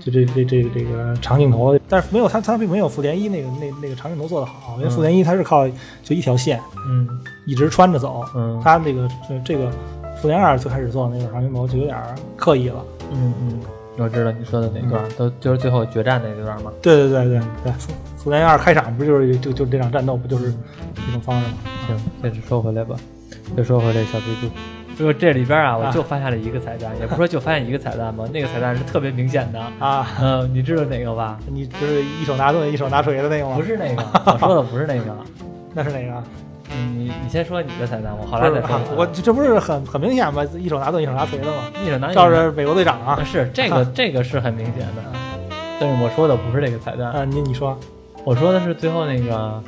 [0.00, 5.68] 就这这这个这个长镜头，但是没有他他并没有复联一那个那那个长镜头做的好，因为复联一他是靠
[6.02, 6.58] 就一条线
[6.88, 7.06] 嗯
[7.44, 9.70] 一直穿着走，嗯他那个这这个
[10.18, 11.98] 复联二最开始做的那个长镜头就有点
[12.34, 12.82] 刻意了。
[13.12, 13.60] 嗯嗯，
[13.98, 16.72] 我知道你说的哪段，都就是最后决战那段吗？
[16.80, 20.50] 对对对对对，复复联二开场不就是就就这场战斗不就是
[20.94, 21.54] 这种方式吗？
[21.88, 22.96] 行，接着说回来吧，
[23.54, 24.48] 再说回来小蜘蛛。
[25.00, 29.58] 就这里边啊，我就发现了一个彩蛋，也不是说就发现一个彩蛋吧， 那个彩蛋是特别明显的。
[29.78, 31.38] 啊，嗯，你知道哪个吧？
[31.50, 33.56] 你就是一手拿盾一手拿锤的那个吗？
[33.56, 35.04] 不，是那个， 我说的不是那个。
[35.72, 36.22] 那是哪个？
[36.72, 38.80] 嗯你你先说你的彩蛋，我后来再说啊。
[38.96, 40.44] 我这不是很很明显吗？
[40.58, 41.64] 一手拿盾一手拿锤的吗？
[41.84, 45.02] 一手拿照着美国队长啊啊，是这个 这个是很明显的，
[45.80, 47.24] 但是我说的不是这个彩蛋，啊！
[47.24, 47.76] 你你说，
[48.24, 49.60] 我说的是最后那个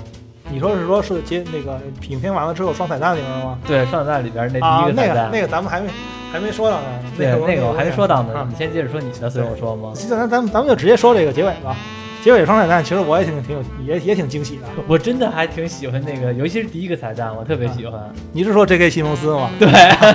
[0.50, 3.58] 你说是说是接那个影片完了之后双彩蛋里面吗？
[3.66, 5.30] 对双彩蛋里边那第一个第一彩蛋。
[5.32, 5.88] 那个咱们还没
[6.32, 6.86] 还没说到呢。
[7.16, 9.92] 对个那个我还没说到呢啊，你先接着说你的，随我说吗？
[9.94, 11.76] 其实咱咱咱们就直接说这个结尾吧。
[12.22, 14.62] 结尾双彩蛋，其实我也挺挺有也也挺惊喜的。
[14.86, 18.00] 我真的还挺喜欢那个，尤其是第一个彩蛋，我特别喜欢。
[18.32, 18.88] 你是说 J.K.
[18.88, 19.50] 西蒙斯吗？
[19.58, 19.68] 对，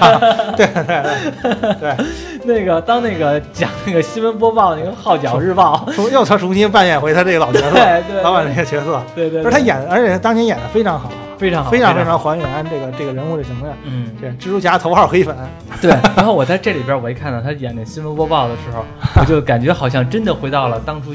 [0.56, 2.06] 对对对对，
[2.46, 13.70] 那个当那个讲那个新闻播报那个《号角日报》，重又他重新扮演回他这个老角色，对对老板这个角色，对对，不是他演，而且当年演的非常好，非常好，非常非非常还原这个这个人物的形象。
[13.84, 15.36] 嗯，对，蜘蛛侠头号黑粉，
[15.82, 15.92] 对。
[16.16, 18.86] 然后我在这里边，我一看到他演那新闻播报的时候，
[19.20, 21.14] 我就感觉好像真的回到了当初，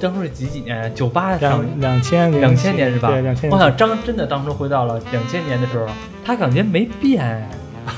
[0.00, 0.92] 当初是几几年？
[0.94, 3.08] 九八上两两千两千年是吧？
[3.08, 5.86] 对，两千我想张真的当初回到了两千年的时候，
[6.24, 7.48] 他感觉没变哎，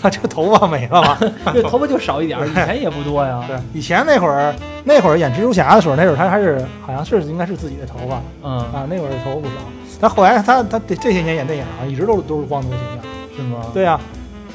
[0.03, 1.19] 啊， 这头发没了吧？
[1.53, 3.43] 这头发就少一点儿，以前也不多呀。
[3.47, 9.55] 对，以前那会儿那会儿演蜘蛛侠的时候，那会儿他还是好像是应该是自己的头发嗯，啊，那会儿头发不少。
[10.01, 12.99] 但后来他他这这些年演电影啊，一直都是都是光头形象。
[13.37, 13.67] 是吗？
[13.73, 13.99] 对呀、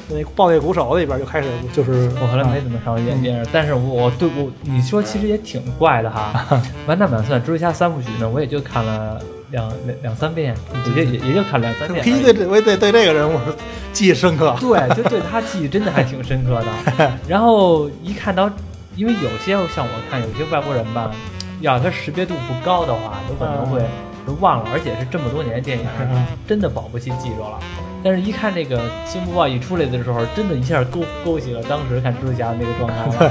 [0.08, 6.62] 那个爆裂鼓手里边就开始就是我后来没怎么上过演电影，但是我我对我你说其实也挺怪的哈。
[6.86, 10.54] 完蛋满算蜘蛛侠三部曲呢，我也就看了两两两三遍，
[10.94, 13.38] 也也也就看两三遍对这我对对这个人物
[13.92, 14.54] 记忆深刻。
[14.60, 17.12] 对，就对他记忆真的还挺深刻的。
[17.26, 18.50] 然后一看到，
[18.96, 21.10] 因为有些像我看有些外国人吧，
[21.60, 23.80] 要他识别度不高的话，有可能会
[24.40, 27.58] 忘了，而且是这么多年电影，嗯真的保不齐记住了。
[28.04, 33.30] 但是，一看这个新播报一出来的时候，真的一下勾勾起了当时看蜘蛛侠的那个状态 对。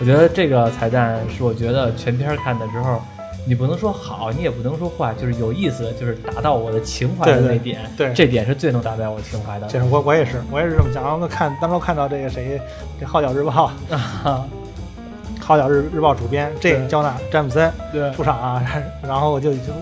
[0.00, 3.02] 我觉得这个彩蛋是我觉得全片看的时候，
[3.46, 7.80] 你不能说好，你也不能说坏，就是有意思，就是达到我的情怀的那点。
[7.98, 9.66] 对这点是最能达到我情怀的。
[9.66, 11.02] 这是我我也是我也是这么想。
[11.02, 12.58] 然后看当时看到这个谁，
[12.98, 14.46] 这《号角日报》啊，
[15.44, 18.64] 《号角日日报》主编这对焦纳詹姆森对，出场啊，
[19.02, 19.72] 然后我就就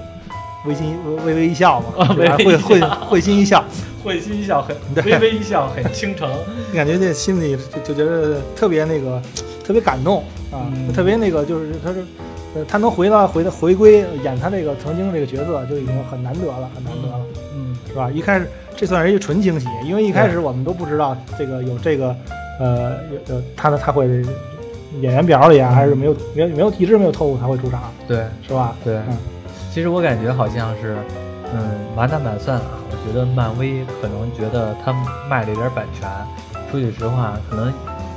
[0.65, 3.63] 微心微微一笑嘛，会会会心一笑，
[4.07, 6.31] 会心一笑，很对微微一笑，很倾城。
[6.73, 9.21] 感觉这心里就就觉得特别那个
[9.65, 12.05] 特别感动啊，嗯特别那个就是他是。
[12.55, 17.21] 呃，他能回到回到回归演他这个曾经这个角色，就已经很难得了，很难得了。
[17.55, 18.11] 嗯，是吧？
[18.11, 22.17] 一开始这算是一个纯惊喜，因为一开始我们都不知道这个有这个
[22.59, 24.07] 呃有有他的他会
[25.03, 28.75] 演员表里啊，还是没有没有没有一直没有透露他会出场，对是吧？
[28.83, 29.19] 对嗯。
[29.71, 30.97] 其实我感觉好像是，
[31.55, 34.93] 嗯，满打满算啊，我觉得漫威可能觉得他
[35.31, 36.09] 卖了一点版权。
[36.71, 37.73] 说句实话，可能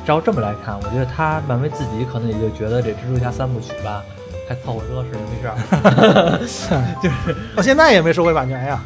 [0.06, 4.04] 照这么来看，我觉得他漫威自己可能也就觉得这蜘蛛侠三部曲吧，
[4.48, 5.56] 还凑合着是没事儿。
[7.02, 8.82] 就是到现在也没收回版权呀，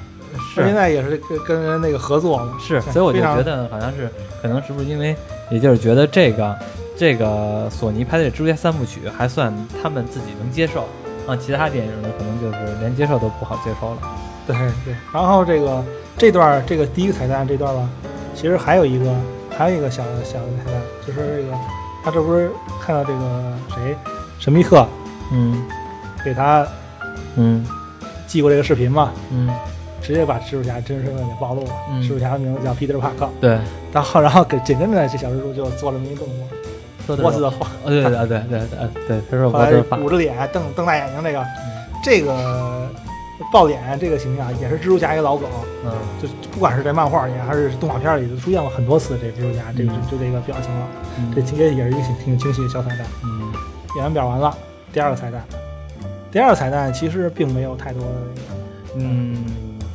[0.58, 2.52] 到现在也是跟跟人那个合作嘛。
[2.60, 4.10] 是，所以我就觉得好像是，
[4.42, 5.16] 可能是不是因为，
[5.50, 6.56] 也就是觉得这个
[6.98, 10.86] 这个索尼拍的这蜘蛛侠三部曲还算他们自己能接受。
[11.26, 13.98] 啊，其他电影呢，可能就是连接受都不好接受了。
[14.48, 14.96] 对对。
[15.14, 15.84] 然后这个
[16.18, 17.90] 这段这个第一个彩蛋这段吧，
[18.36, 19.14] 其实还有一个
[19.58, 21.58] 还有一个小小的彩蛋，就是这个
[22.04, 23.96] 他这不是看到这个谁
[24.40, 24.86] 神秘客
[25.32, 25.64] 嗯
[26.24, 26.68] 给他
[27.36, 27.66] 嗯
[28.28, 29.50] 寄过这个视频嘛，嗯，
[30.02, 31.70] 直接把蜘蛛侠真实身份给暴露了。
[31.92, 33.30] 嗯蜘蛛侠的名字叫 Peter Parker，。
[33.40, 33.58] 对，
[33.92, 36.48] 然后，然后给紧跟着这小蜘蛛就做了这么一动作，
[37.06, 42.90] 说的是我的话，哦，对对对对对对对，他说我的发，捂着脸瞪瞪大眼睛，这个，嗯这个
[43.52, 45.50] 爆脸这个形象也是蜘蛛侠一个老梗，
[45.86, 50.88] 嗯就不管是在漫画里还是动画片里，都出现过很多次这蜘蛛侠这个嗯就这个表情了。
[51.18, 53.00] 嗯这情节也是一个挺挺清晰的小彩蛋。
[53.24, 53.52] 嗯
[53.96, 54.56] 演员表完了，
[54.92, 55.44] 第二个彩蛋，
[56.32, 58.48] 第二个彩蛋其实并没有太多的那个。
[58.96, 59.46] 嗯，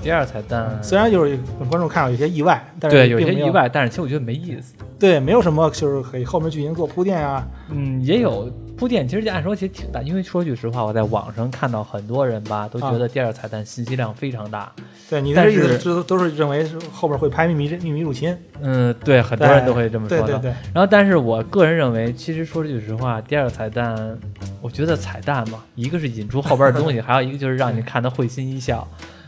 [0.01, 1.37] 第二彩蛋虽然就是
[1.69, 4.75] 观众看到有些意外，但是对有些意外，但是其实我觉得没意思。
[5.01, 7.45] 对，没有什么就是可以后面剧情做铺垫啊。
[7.71, 8.49] 嗯，也有
[8.79, 14.73] 铺垫，其实按说其实挺大，因为说句实话，我在网上看到很多人吧，都觉得第二彩蛋信息量非常大。
[15.11, 20.27] 对你的意思是都是认为是后边会拍秘密秘密入侵，嗯，对，很多人都会这么说的。
[20.27, 24.17] 对对对，然后，但是我个人认为，其实说句实话，第二个彩蛋，
[24.61, 28.87] 我觉得彩蛋嘛，一个是引出后边的东西， 还有一个就是让你看得会心一笑，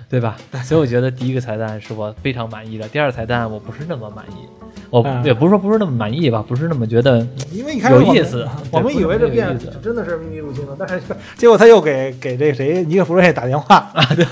[0.08, 0.36] 对吧？
[0.62, 4.46] 所以我觉得第一个彩蛋是我非常满意的，第二个彩蛋我不是那么满意，
[4.90, 11.00] 我嗯也不是说不是那么满意吧，不是那么觉得因为一开始有意思我们以为这变真的是秘密入侵了，但是
[11.36, 13.90] 结果他又给给这谁尼克弗瑞打电话，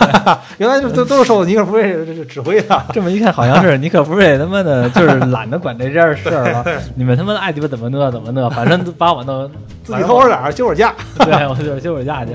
[0.59, 2.83] 原来就都都是受尼克弗瑞指挥的。
[2.93, 6.65] 这么一看，好像是尼克弗瑞他妈的，就是懒得管这件事儿了。
[6.95, 9.51] 你们他妈爱鸡巴怎么弄怎么弄，反正都把我弄
[9.85, 12.33] 自己偷会儿点儿休会儿假，对我就是休会儿假去。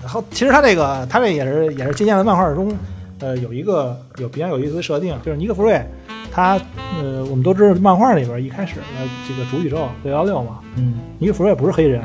[0.00, 2.72] 然后其实他这个他这也是也是借鉴了漫画中，
[3.20, 5.82] 呃，有一个有比较有意思的设定，就是尼克弗瑞，
[6.30, 6.60] 他
[7.00, 8.82] 呃我们都知道漫画里边一开始的
[9.26, 10.94] 这个主宇宙六幺六嘛，嗯。
[11.18, 12.02] 尼克弗瑞不是黑人，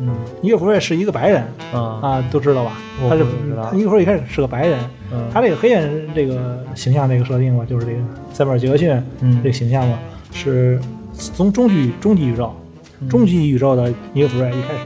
[0.00, 0.14] 嗯。
[0.40, 2.00] 尼克弗瑞是一个白人啊。
[2.02, 2.72] 啊，都知道吧？
[3.08, 3.24] 他是
[3.72, 4.78] 尼克弗瑞一开始是个白人，
[5.12, 7.98] 嗯，他这个黑人这个形象这个设定嘛，就是这个
[8.32, 8.90] 塞缪尔杰克逊
[9.20, 9.40] 嗯。
[9.42, 9.98] 这个形象嘛，
[10.32, 10.80] 是
[11.12, 12.54] 从终极终极宇宙
[13.00, 13.08] 嗯。
[13.08, 14.80] 终极宇宙的尼克弗瑞一开始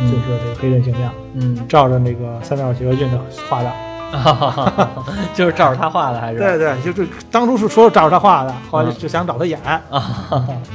[0.00, 3.70] 就是这个黑人形象，嗯，照着那个塞缪尔杰克逊的画的。
[5.34, 6.38] 就是照着他画的还是？
[6.38, 9.58] 对对，就是当初是说照着他画的，后来就想找他演。
[9.62, 9.82] 啊，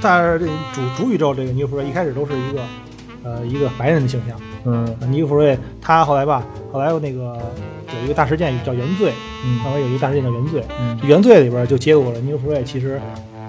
[0.02, 2.62] 但是这主主宇宙这个尼克弗瑞一开始都是一个
[3.24, 4.36] 呃一个白人的形象。
[4.66, 7.38] 嗯尼克弗瑞他后来吧，后来有那个
[7.98, 9.14] 有一个大事件叫原罪，
[9.46, 10.64] 嗯后来有一个大事件叫原罪。
[10.80, 13.00] 嗯原罪里边就揭露了尼克弗瑞其实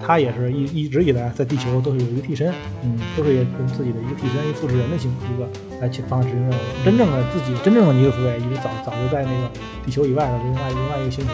[0.08, 2.50] 他也是一一直以来在地球都是有一个替身，
[2.82, 5.46] 嗯都是用自己的一个替身，一个复制人的形一个
[5.82, 6.62] 来去帮他执行任务。
[6.82, 9.50] 真正的自己真正的尼克弗瑞已经早早就在那个
[9.84, 11.30] 地球以外的另外另外一个星球。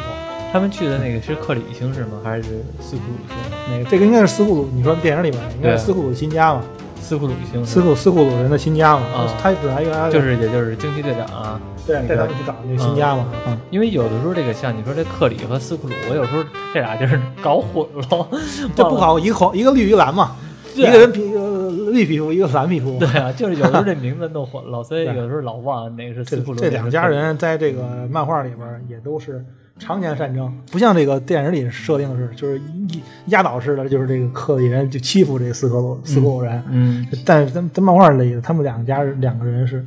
[0.52, 2.18] 他们去的那个是克里星是吗？
[2.24, 3.36] 还是斯库鲁星？
[3.70, 6.64] 那个这个应该是斯库鲁，你说电影里边应该是斯库鲁的新家嘛？
[7.00, 9.02] 斯库鲁星斯库斯库鲁人的新家嘛？
[9.14, 11.60] 啊他本来原来就是也就是惊奇队长啊。
[11.86, 13.26] 对带他们去找那个新家嘛？
[13.46, 18.28] 嗯，因为有的时候这个像你说这克里和斯库鲁，我有时候这俩就是搞混了，
[18.74, 20.34] 这不好，一个红一个绿一个蓝嘛，
[20.74, 22.98] 一个人皮呃绿皮肤，一个蓝皮肤。
[22.98, 26.58] 对啊，就是有时候这名字弄混了，所以对有时候老忘哪个是斯库鲁。
[26.58, 29.44] 这两家人在这个漫画里边也都是
[29.78, 32.58] 常年战争，不像这个电影里设定的是，就是
[32.88, 36.62] 一压倒式的，就是这个克里人就欺负这个斯库鲁斯库鲁人。
[36.70, 39.84] 嗯但是在在漫画里，他们两家两个人是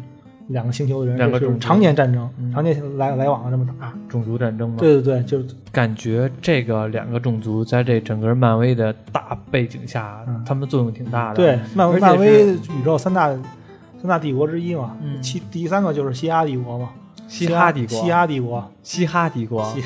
[0.48, 3.94] 两个星球的人，两个种族就是常年战争，嗯常年来来往的这么打。
[4.08, 4.76] 种族战争嘛。
[4.80, 11.36] 对对对，就是感觉这个两个种族在这整个漫威的大背景下，嗯他们作用挺大的。
[11.36, 14.96] 对漫漫威宇宙三大三大帝国之一嘛。
[15.04, 16.90] 嗯其第三个就是西哈帝国嘛，
[17.28, 19.84] 西哈帝国，西哈帝国，西哈帝国，西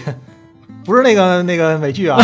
[0.84, 2.18] 不是那个那个美剧啊，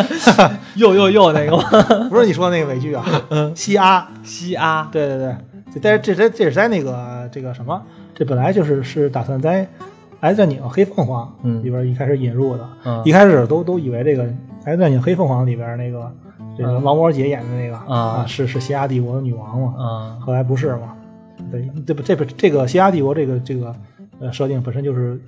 [0.76, 1.64] 又又又那个吗？
[2.10, 4.06] 不是你说的那个美剧啊，嗯西阿。
[4.22, 5.47] 西阿，对对对，这
[5.82, 7.80] 但是这这这是在那个这个什么，
[8.14, 9.64] 这本来就是是打算在
[10.20, 14.24] 《X 战警：黑凤凰》嗯里边一开始引入的，嗯一开始都都以为这个
[14.64, 16.10] 《X 战警：黑凤凰》里边那个
[16.56, 20.94] 这个嗯王摩姐演的那个啊是是西亚帝国的女王嘛，嗯后来不是嘛？
[21.52, 23.74] 对，这不这不这个西亚帝国这个这个
[24.20, 25.14] 呃设定本身就是《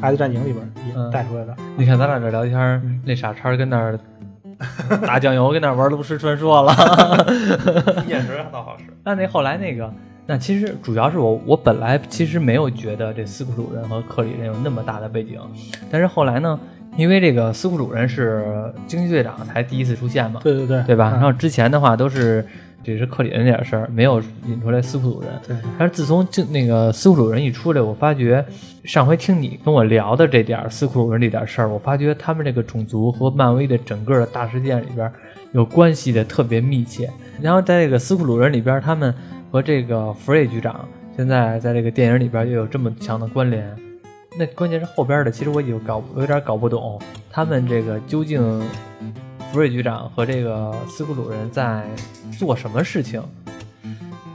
[0.00, 3.98] X 战警》里边带出来的，你看咱俩这聊天儿，那傻叉跟那儿
[5.06, 6.72] 打酱油，跟那玩炉石传说了。
[8.06, 8.84] 眼神倒好使。
[9.04, 9.92] 那那后来那个，
[10.26, 15.38] 那其实主要是我我本来其实没有觉得这斯库鲁人和克里人有那么大的背景，
[15.90, 16.58] 但是后来呢，
[16.96, 21.10] 因为这个斯库鲁人是惊奇队长才第一次出现嘛，对对对，对吧？
[21.10, 22.46] 嗯然后之前的话都是
[22.82, 25.30] 只是克里恩那点事儿，没有引出来斯库鲁人。
[25.46, 28.44] 对但是自从就那个斯库鲁人一出来，我发觉
[28.84, 35.12] 上回听你跟我聊的这点儿斯库鲁人这点事儿，我发觉他们这个种族和漫威的整个的大事件里边儿
[35.52, 37.10] 有关系的特别密切。
[37.40, 39.14] 然后在这个斯库鲁人里边儿，他们
[39.50, 43.76] 和这个弗瑞局长现在在这个电影里边又有这么强的关联。
[44.38, 46.98] 那关键是后边的，其实我有搞有点搞不懂，
[47.30, 48.62] 他们这个究竟
[49.52, 51.84] 福瑞局长和这个斯库鲁人在
[52.38, 53.22] 做什么事情？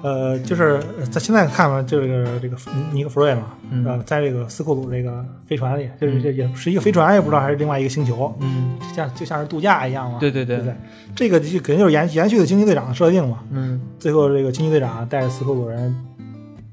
[0.04, 10.20] 呃，就是在现在看嘛，就是这个尼尼克弗瑞嘛，嗯呃，在这个斯库鲁这个飞船里，就是这也是一个飞船，也不知道还是另外一个星球，嗯，像就像是度假一样嘛。
[10.20, 10.76] 对对对对对？
[11.16, 13.40] 这个就肯定就是延延续的惊奇队长的设定嘛。
[13.52, 15.96] 嗯最后这个惊奇队长带着斯库鲁人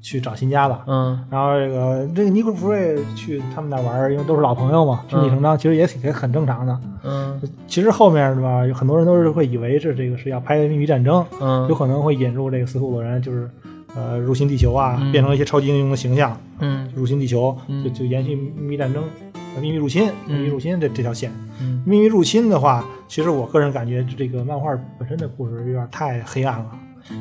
[0.03, 0.83] 去找新家了。
[0.85, 1.25] 嗯。
[1.31, 6.79] 然后这个这个尼克弗瑞去他们那玩儿，因为都是老朋友嘛，顺理成章，其实也挺也很正常的。
[7.03, 7.41] 嗯。
[7.67, 13.49] 其实后面对吧，有很多人都是会以为是这个是要拍秘密战争，嗯，有可能会引入这个斯库鲁人，就是
[13.95, 15.11] 呃入侵地球啊，嗯。
[15.11, 16.87] 变成一些超级英雄的形象，嗯。
[16.93, 17.83] 入侵地球，嗯。
[17.83, 19.01] 就就延续秘密战争、
[19.55, 20.35] 呃秘密入侵、嗯。
[20.35, 21.31] 秘密入侵这这条线。
[21.61, 21.81] 嗯。
[21.85, 26.65] 秘密入侵的话，其实我个人感觉这个漫画本身的故事有点太黑暗了，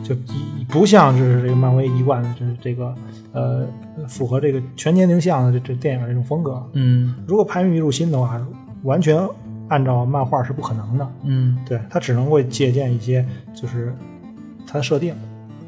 [0.03, 2.95] 就一不像是这个漫威一贯的就是这个
[3.33, 3.66] 呃
[4.09, 6.64] 符合这个全年龄向的这这电影这种风格。
[6.74, 8.41] 嗯如果拍秘密入侵的话，
[8.83, 9.18] 完全
[9.68, 11.12] 按照漫画是不可能的。
[11.24, 13.95] 嗯对，它只能会借鉴一些就是
[14.66, 15.14] 它的设定。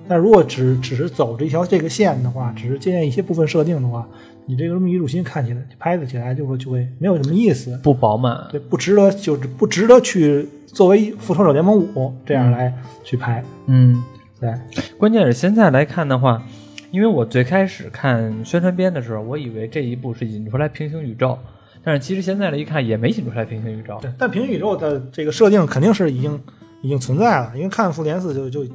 [0.07, 4.07] 但如果只只是走这条这个线的话，只是借鉴一些部分设定的话，
[4.47, 7.79] 你这个秘密入侵看起来拍的起来就会就会没有什么意思。
[7.83, 8.47] 不饱满。
[8.51, 12.73] 对，不值得，就是不值得去作为《复仇者联盟五》这样来
[13.03, 13.43] 去拍。
[13.67, 14.03] 嗯，
[14.41, 14.53] 对，
[14.99, 16.43] 关键是现在来看的话，
[16.91, 21.39] 因为我最开始看宣传片的时候，我以为这一部是引出来平行宇宙，
[21.83, 23.99] 但是其实现在来一看也没引出来平行宇宙。
[24.03, 26.39] 对，但平行宇宙的这个设定肯定是已经
[26.83, 28.67] 已经存在了，因为看复联四就就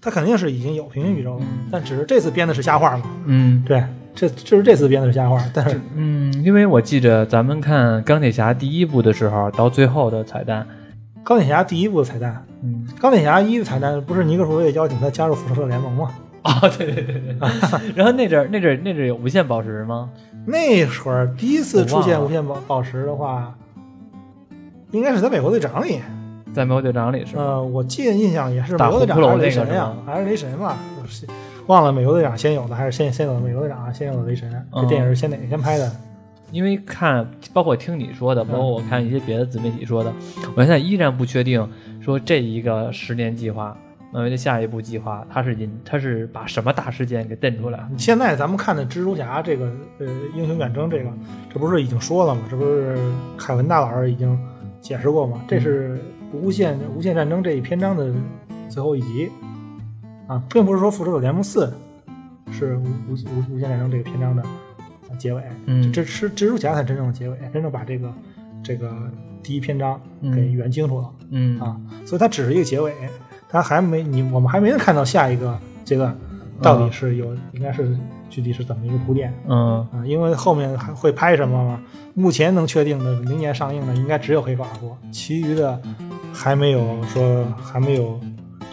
[0.00, 3.04] 它肯定是已经有平行宇宙了，但只是这次编的是瞎话嘛。
[3.24, 3.82] 嗯对，
[4.16, 10.66] 这就是这次编的是瞎话，但是嗯，因为我记着咱们看钢铁侠第一部的时候，到最后的彩蛋，
[11.22, 16.10] 钢铁侠第一部的彩蛋，嗯，钢铁侠一的彩蛋不是尼克弗瑞邀请他加入复仇者联盟吗？
[16.44, 17.36] 哦， 对对对对，
[17.94, 20.08] 然后那阵儿那阵儿那阵儿有无限宝石吗？
[20.46, 23.52] 那会儿第一次出现无限宝宝石的话，
[24.92, 26.00] 应该是在美国队长里。
[26.54, 27.42] 在美国队长里是吗？
[27.42, 30.76] 呃，我记得印象也是美国队长还是雷神呀，还是雷神嘛？
[31.02, 31.26] 就是
[31.66, 34.50] 忘了美国队长先有的还是先先有的美国队长，先有的雷神。
[34.50, 35.90] 这嗯电影是先哪个先拍的？
[36.52, 40.12] 因为看，包括听你说的，包括我看一些别的自媒体说的，
[40.54, 41.68] 我现在依然不确定
[42.00, 43.76] 说这一个十年计划，
[44.12, 47.84] 漫威的下一步计划，它是引它是把什么大事件给瞪出来？
[47.98, 49.66] 现在咱们看的蜘蛛侠这个
[49.98, 50.06] 呃
[50.36, 51.10] 英雄远征这个，
[51.52, 52.42] 这不是已经说了吗？
[52.48, 52.96] 这不是
[53.36, 54.38] 凯文大老师已经
[54.80, 55.42] 解释过吗？
[55.48, 55.98] 这是
[56.32, 58.14] 无限无限战争这一篇章的
[58.68, 59.28] 最后一集
[60.26, 61.72] 啊，并不是说复仇者联盟四
[62.50, 64.42] 是无无无无限战争这个篇章的
[65.08, 68.12] 呃结尾，嗯这是蜘蛛侠才真正的结尾，真正把这个
[68.62, 68.92] 这个
[69.42, 71.10] 第一篇章给嗯圆清楚了。
[71.30, 72.92] 嗯啊，所以它只是一个结尾，
[73.48, 76.16] 它还没你我们还没能看到下一个阶段
[76.62, 77.98] 到底是有、应该是
[78.30, 81.80] 具体是怎么一个铺垫嗯啊，因为后面还会拍什么嘛？
[82.14, 85.80] 目前能确定的明年上映的应该只有黑寡妇，其余的
[86.32, 88.18] 还没有说还没有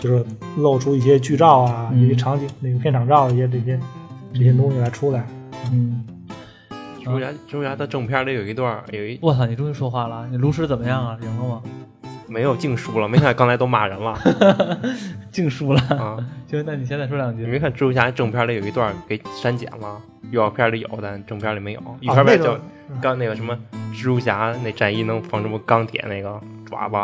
[0.04, 0.26] 就是
[0.58, 3.80] 露出一些剧照啊、嗯一些场景那个片场照一些这些
[4.34, 5.26] 这些东西来出来。
[5.72, 6.04] 嗯，
[7.00, 11.18] 蜘蛛侠，蜘蛛侠的正片里有一段有一我操，你终于说话了，你炉石怎么样啊？
[11.22, 11.62] 赢了吗？
[12.28, 14.20] 没有净输了，没看刚才都骂人了
[15.32, 15.80] 净输了。
[15.96, 16.18] 啊！
[16.50, 17.44] 行，那你现在说两句。
[17.44, 20.02] 你没看蜘蛛侠正片里有一段给删减了，
[20.32, 21.82] 预告片里有，但正片里没有。
[22.02, 22.60] 预哦告片叫
[23.02, 23.58] 刚那个什么
[23.94, 26.96] 蜘蛛侠那战衣能放什么钢铁那个爪子，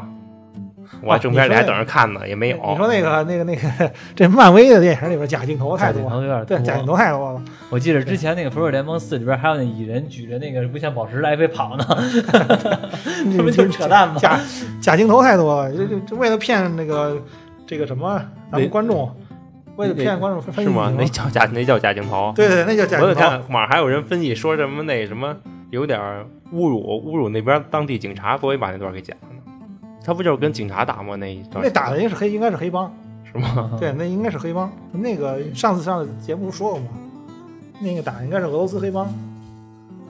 [1.01, 2.57] 我哦正片里还等着看呢，也没有。
[2.57, 7.41] 你说那个那个那个这漫威的电影里边假镜头太多了有点对，假镜头太多了。
[7.69, 11.85] 我记得之前那个《复仇者联盟四》里边还有那蚁人举着那个无限宝石来回跑呢，
[13.35, 14.15] 这不就是扯淡吗？
[14.19, 14.39] 假
[14.81, 17.21] 假镜头太多了，就就就为了骗那个
[17.67, 18.21] 这个什么
[18.51, 19.15] 咱们观众，
[19.75, 20.91] 为了骗观众分析是吗？
[20.97, 22.33] 那叫假那叫假镜头。
[22.35, 23.13] 对对，那叫假镜头。
[23.13, 25.35] 看网上还有人分析说什么那什么
[25.69, 25.99] 有点
[26.53, 29.38] 侮辱侮辱那边当地警察，所以把那段给剪了呢。
[30.09, 31.15] 他不就是跟警察打吗？
[31.17, 32.91] 那一段那打的应该是黑，应该是黑帮。
[33.31, 33.77] 是吗？
[33.79, 34.71] 对，那应该是黑帮。
[34.91, 36.87] 那个上次上的节目说过嘛，
[37.79, 39.05] 那个打的应该是俄罗斯黑帮，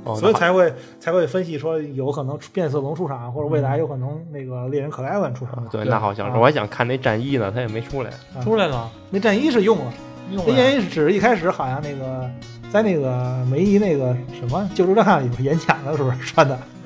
[0.06, 5.68] 哦所以才会才会分析说有可能变色龙出场，或者未来有可能那个猎人克莱文出场。
[5.70, 6.32] 对，那好像是。
[6.32, 8.12] 啊我还想看那战衣呢，他也没出来。
[8.41, 9.93] 出来了，那战衣是用了。
[10.32, 10.54] 用了。
[10.54, 12.32] 那原因是只是一开始好像那个
[12.72, 16.57] 在那个梅姨那个什么救助站里边演讲的时候穿的，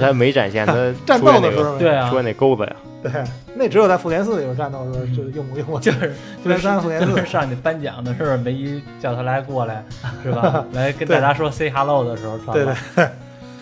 [0.00, 0.74] 他没展现他
[1.06, 2.76] 战斗的时候，对啊出，来那钩子呀。
[3.02, 3.10] 对，
[3.54, 9.82] 那只有在复联四里边战斗的时候就是用过用过，就是复联三、复联四就是，上去颁奖的时候，梅姨叫他来过来，
[10.22, 10.64] 是吧？
[10.72, 13.08] 来跟大家说 say hello 的时候穿对的对。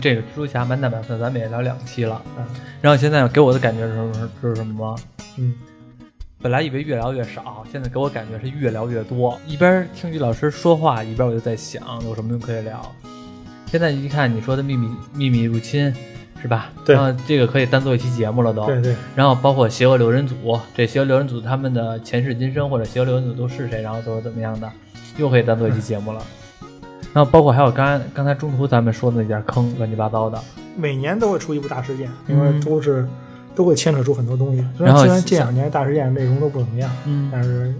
[0.01, 2.21] 这个蜘蛛侠满打满算，咱们也聊两期了。
[2.37, 2.43] 嗯
[2.81, 4.95] 然后现在给我的感觉是是什么？
[5.37, 5.53] 嗯，
[6.41, 9.37] 本来以为越聊越少，现在给我感觉是越聊越多。
[9.45, 12.79] 一边听于老师说话，一边我就在想有什么东西可以聊。
[13.65, 15.93] 现在一看你说的秘密秘密入侵，
[16.41, 16.69] 是吧？
[16.85, 18.65] 对然后这个可以单做一期节目了都。
[18.65, 24.71] 对对，然后包括邪恶六人组，这邪恶六人组他们的前世今生或者邪恶六人组都是谁，然后都是怎么样的，
[25.17, 26.23] 又可以单做一期节目了。
[27.13, 30.41] 然后包括还有刚刚才中途咱们说的那点坑，乱七八糟的。
[30.77, 33.05] 每年都会出一部大事件，因为嗯都是
[33.59, 34.65] 都会牵扯出很多东西。
[34.77, 37.75] 虽然后虽然这两年大事件内容都不怎么样，嗯但是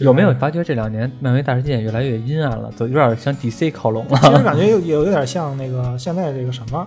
[0.00, 4.18] 有没有发觉这两年漫威大事件越来越阴暗了，都有点向 DC 靠拢了？
[4.20, 6.86] 其实感觉有有有点像那个现在这个什么，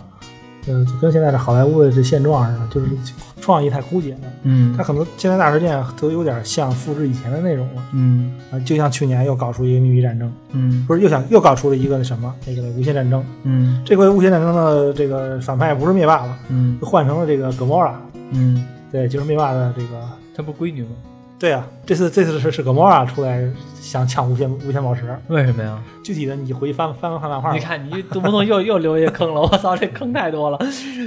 [0.68, 2.88] 嗯，就跟现在的好莱坞的这现状似的，就是
[3.46, 4.20] 创意太枯竭了。
[4.42, 13.24] 嗯它可能现在大事件都有点像复制以前的内容了嗯啊，就像去年又搞出一个秘密战争，嗯不是又想又搞出了一个那什么那个无限战争。
[13.44, 17.92] 嗯这回无限战争的这个反派不是灭霸了，嗯就换成了这个 Gamora，
[18.32, 20.02] 嗯，对，就是灭霸的这个。
[20.36, 20.90] 他不是闺女吗？
[21.38, 23.44] 对啊，这次这次是是 Gamora 出来
[23.82, 25.78] 想抢无限无限宝石，为什么呀？
[26.02, 27.56] 具体的你回去翻翻翻漫画吧。
[27.56, 30.58] 你看你动不动又又留一个坑了，我操，这坑太多了，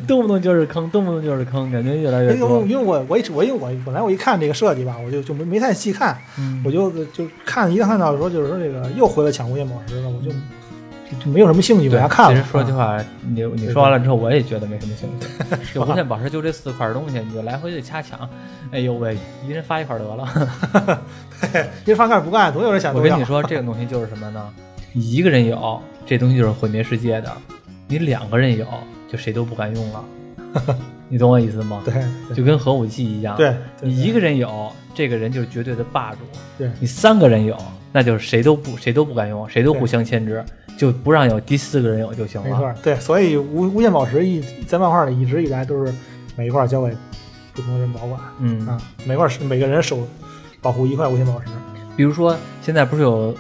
[0.06, 2.68] 动不动就是坑，动不动就是坑，感觉越来越因多为。
[2.68, 10.36] 因为我我一直我因为我本来我一看这个设计吧，我就就没没太细看，嗯我就就看一看到说就是说这个又回来抢无限宝石了，我就就
[11.16, 12.34] 就没有什么兴趣往对，下看了。
[12.34, 15.26] 其实说句啊，话，你你说完了之后，我也觉得没什么兴趣。
[15.74, 18.28] 就无限宝石就这四块东西，你就来回的掐抢，
[18.70, 21.00] 哎呦喂，一人发一块得了。
[21.86, 23.24] 一翻盖不干，总有人想我跟你。
[23.24, 24.50] 说，这个东西就是什么呢？
[24.92, 27.30] 你一个人有，这东西就是毁灭世界的；
[27.86, 28.66] 你两个人有，
[29.10, 30.04] 就谁都不敢用了。
[31.10, 31.82] 你懂我意思吗？
[31.84, 31.94] 对
[32.28, 33.36] 对就跟核武器一样。
[33.36, 36.18] 对，对你一个人有，这个人就是绝对的霸主；
[36.58, 37.56] 对你三个人有，
[37.92, 40.44] 那就是谁都不谁都不敢用，谁都互相牵制，
[40.78, 42.48] 就不让有第四个人有就行了。
[42.48, 45.92] 没错，对，所以无无限宝石一在漫画里一直以来都是
[46.36, 46.96] 每一块交给
[47.52, 49.98] 不同的人保管嗯，啊，每块是每个人手
[50.62, 51.46] 保护一块无限宝石，
[51.96, 53.36] 比如说现在不是有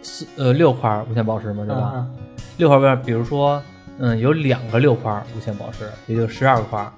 [0.00, 1.64] 四呃六块无限宝石吗？
[1.66, 1.92] 对吧？
[1.96, 2.10] 嗯
[2.58, 3.62] 六块边，比如说
[3.98, 6.88] 嗯有两个六块无限宝石，也就十二块。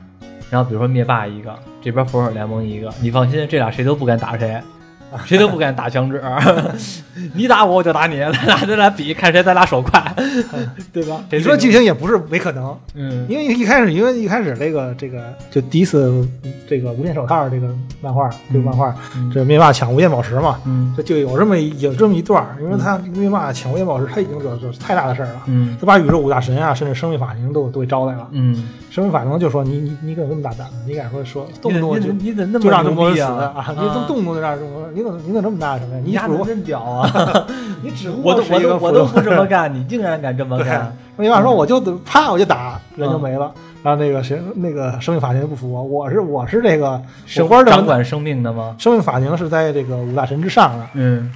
[0.51, 4.61] 然后比如说灭霸一个，这边复仇者联盟一个，你放心，这俩谁都不敢打谁。
[5.25, 6.23] 谁都不敢打响指，
[7.35, 10.03] 你打我我就打你，咱 俩咱俩比，看谁咱俩手快，
[10.93, 11.23] 对吧？
[11.31, 13.27] 你说剧情也不是没可能，嗯。
[13.29, 16.27] 因为一开始，因为一开始这个这个就第一次
[16.69, 17.69] 这个无限手套这个
[18.01, 19.31] 漫画，这个漫画，嗯。
[19.35, 20.93] 这灭霸抢无限宝石嘛，嗯。
[20.97, 25.77] 这就有这么有这么一段儿，因为他灭霸抢无限宝石，他已经惹惹太大的事儿了，嗯。
[25.81, 28.29] 他把宇宙五大神啊，甚至生命法庭都都给招来了。
[28.33, 30.75] 嗯，生命法庭就说你你你怎么这么大胆子？
[30.87, 31.49] 你敢说说？
[31.61, 33.67] 动不动就你怎么那么就让这么多人死啊？
[33.71, 36.03] 你动动不动就让这么你怎么你怎么这么大什么呀？
[36.05, 37.47] 你丫的真屌啊！
[37.83, 40.93] 你只 不我都我都我 都不这么干，你竟然敢这么干？
[41.17, 43.53] 你爸说我就啪我就打人就嗯没了。
[43.85, 48.75] 然后那个谁那个生命法庭就不服我，我是我是这个生我官掌管生命的吗？
[48.77, 51.33] 生命法庭是在这个五大神之上的，嗯，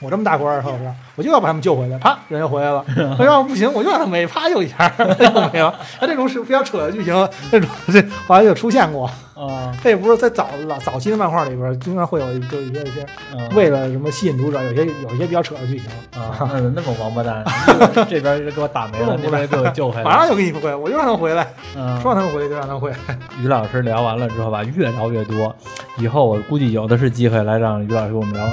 [0.00, 2.84] 我这么大官儿，后边我就要把他们救回来，啪，人就回来了。
[3.18, 5.74] 他要不行，我就让他没，啪就一下，就没了。
[5.98, 9.10] 他这种是比较扯的剧情，这种这好像就出现过。
[9.46, 15.88] 啊这也不是在早老早期的漫画里边，经常会有一个一些一些啊为了什么吸引读者，有些有些比较扯的剧情，
[16.20, 17.44] 啊，那那么王八蛋，
[18.08, 20.28] 这边给我打没了，那边给我救回来马上。
[20.28, 22.96] 就给你回来，我就让他们回来，嗯，说让他们回来就让他们回来。
[23.42, 25.54] 于老师聊完了之后吧，越聊越多，
[25.96, 28.44] 以后我估计有的是机会来让于老师给我们聊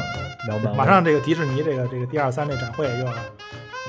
[0.48, 0.78] 聊漫威。
[0.78, 3.12] 马上这个迪士尼这个这个第二三这展会又要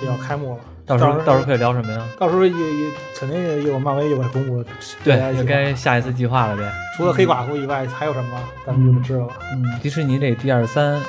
[0.03, 0.59] 又要开幕了，
[0.89, 2.03] 到时候到时候可以聊什么呀？
[2.19, 4.65] 到时候也也肯定也有漫威又该公布
[5.05, 6.63] 对大家，一起就该下一次计划了呗。
[6.97, 9.35] 除了黑寡妇以外还有什么，咱们就知道了。
[9.53, 11.01] 嗯，迪士尼这第二三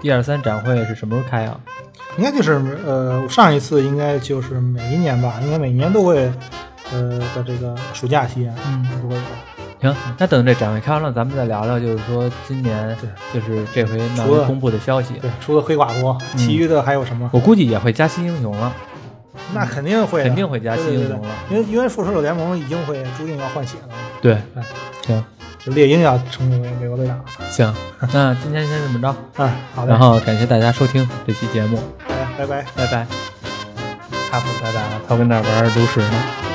[0.00, 1.60] 第二三展会是什么时候开啊？
[2.16, 2.52] 应该就是
[2.86, 6.32] 呃上一次应该就是每一年吧，应该每年都会
[6.92, 9.22] 呃的这个暑假期间嗯，都会有。
[9.78, 12.96] 行，那等这展会开完了，咱们再聊聊，就是说今年
[13.34, 17.28] 就是这回漫威公布的消息，对，除了黑寡妇，嗯其余的还有什么？
[17.32, 18.72] 我估计也会加新英雄了，
[19.54, 21.28] 那肯定会，肯定会加新英雄了。
[21.50, 24.62] 因为因为复仇者联盟已经会注定要换血了，对哎，
[25.06, 25.24] 行
[25.58, 27.24] 就猎鹰要成为美国队长了。
[27.50, 27.74] 行，
[28.12, 31.78] 那今天先这么着， 嗯，好的，然后感谢大家收听这期节目，
[32.08, 32.64] 哎，拜拜。
[32.76, 33.06] 拜拜。
[34.30, 36.45] 他不拜拜了，他跟那儿玩炉石呢。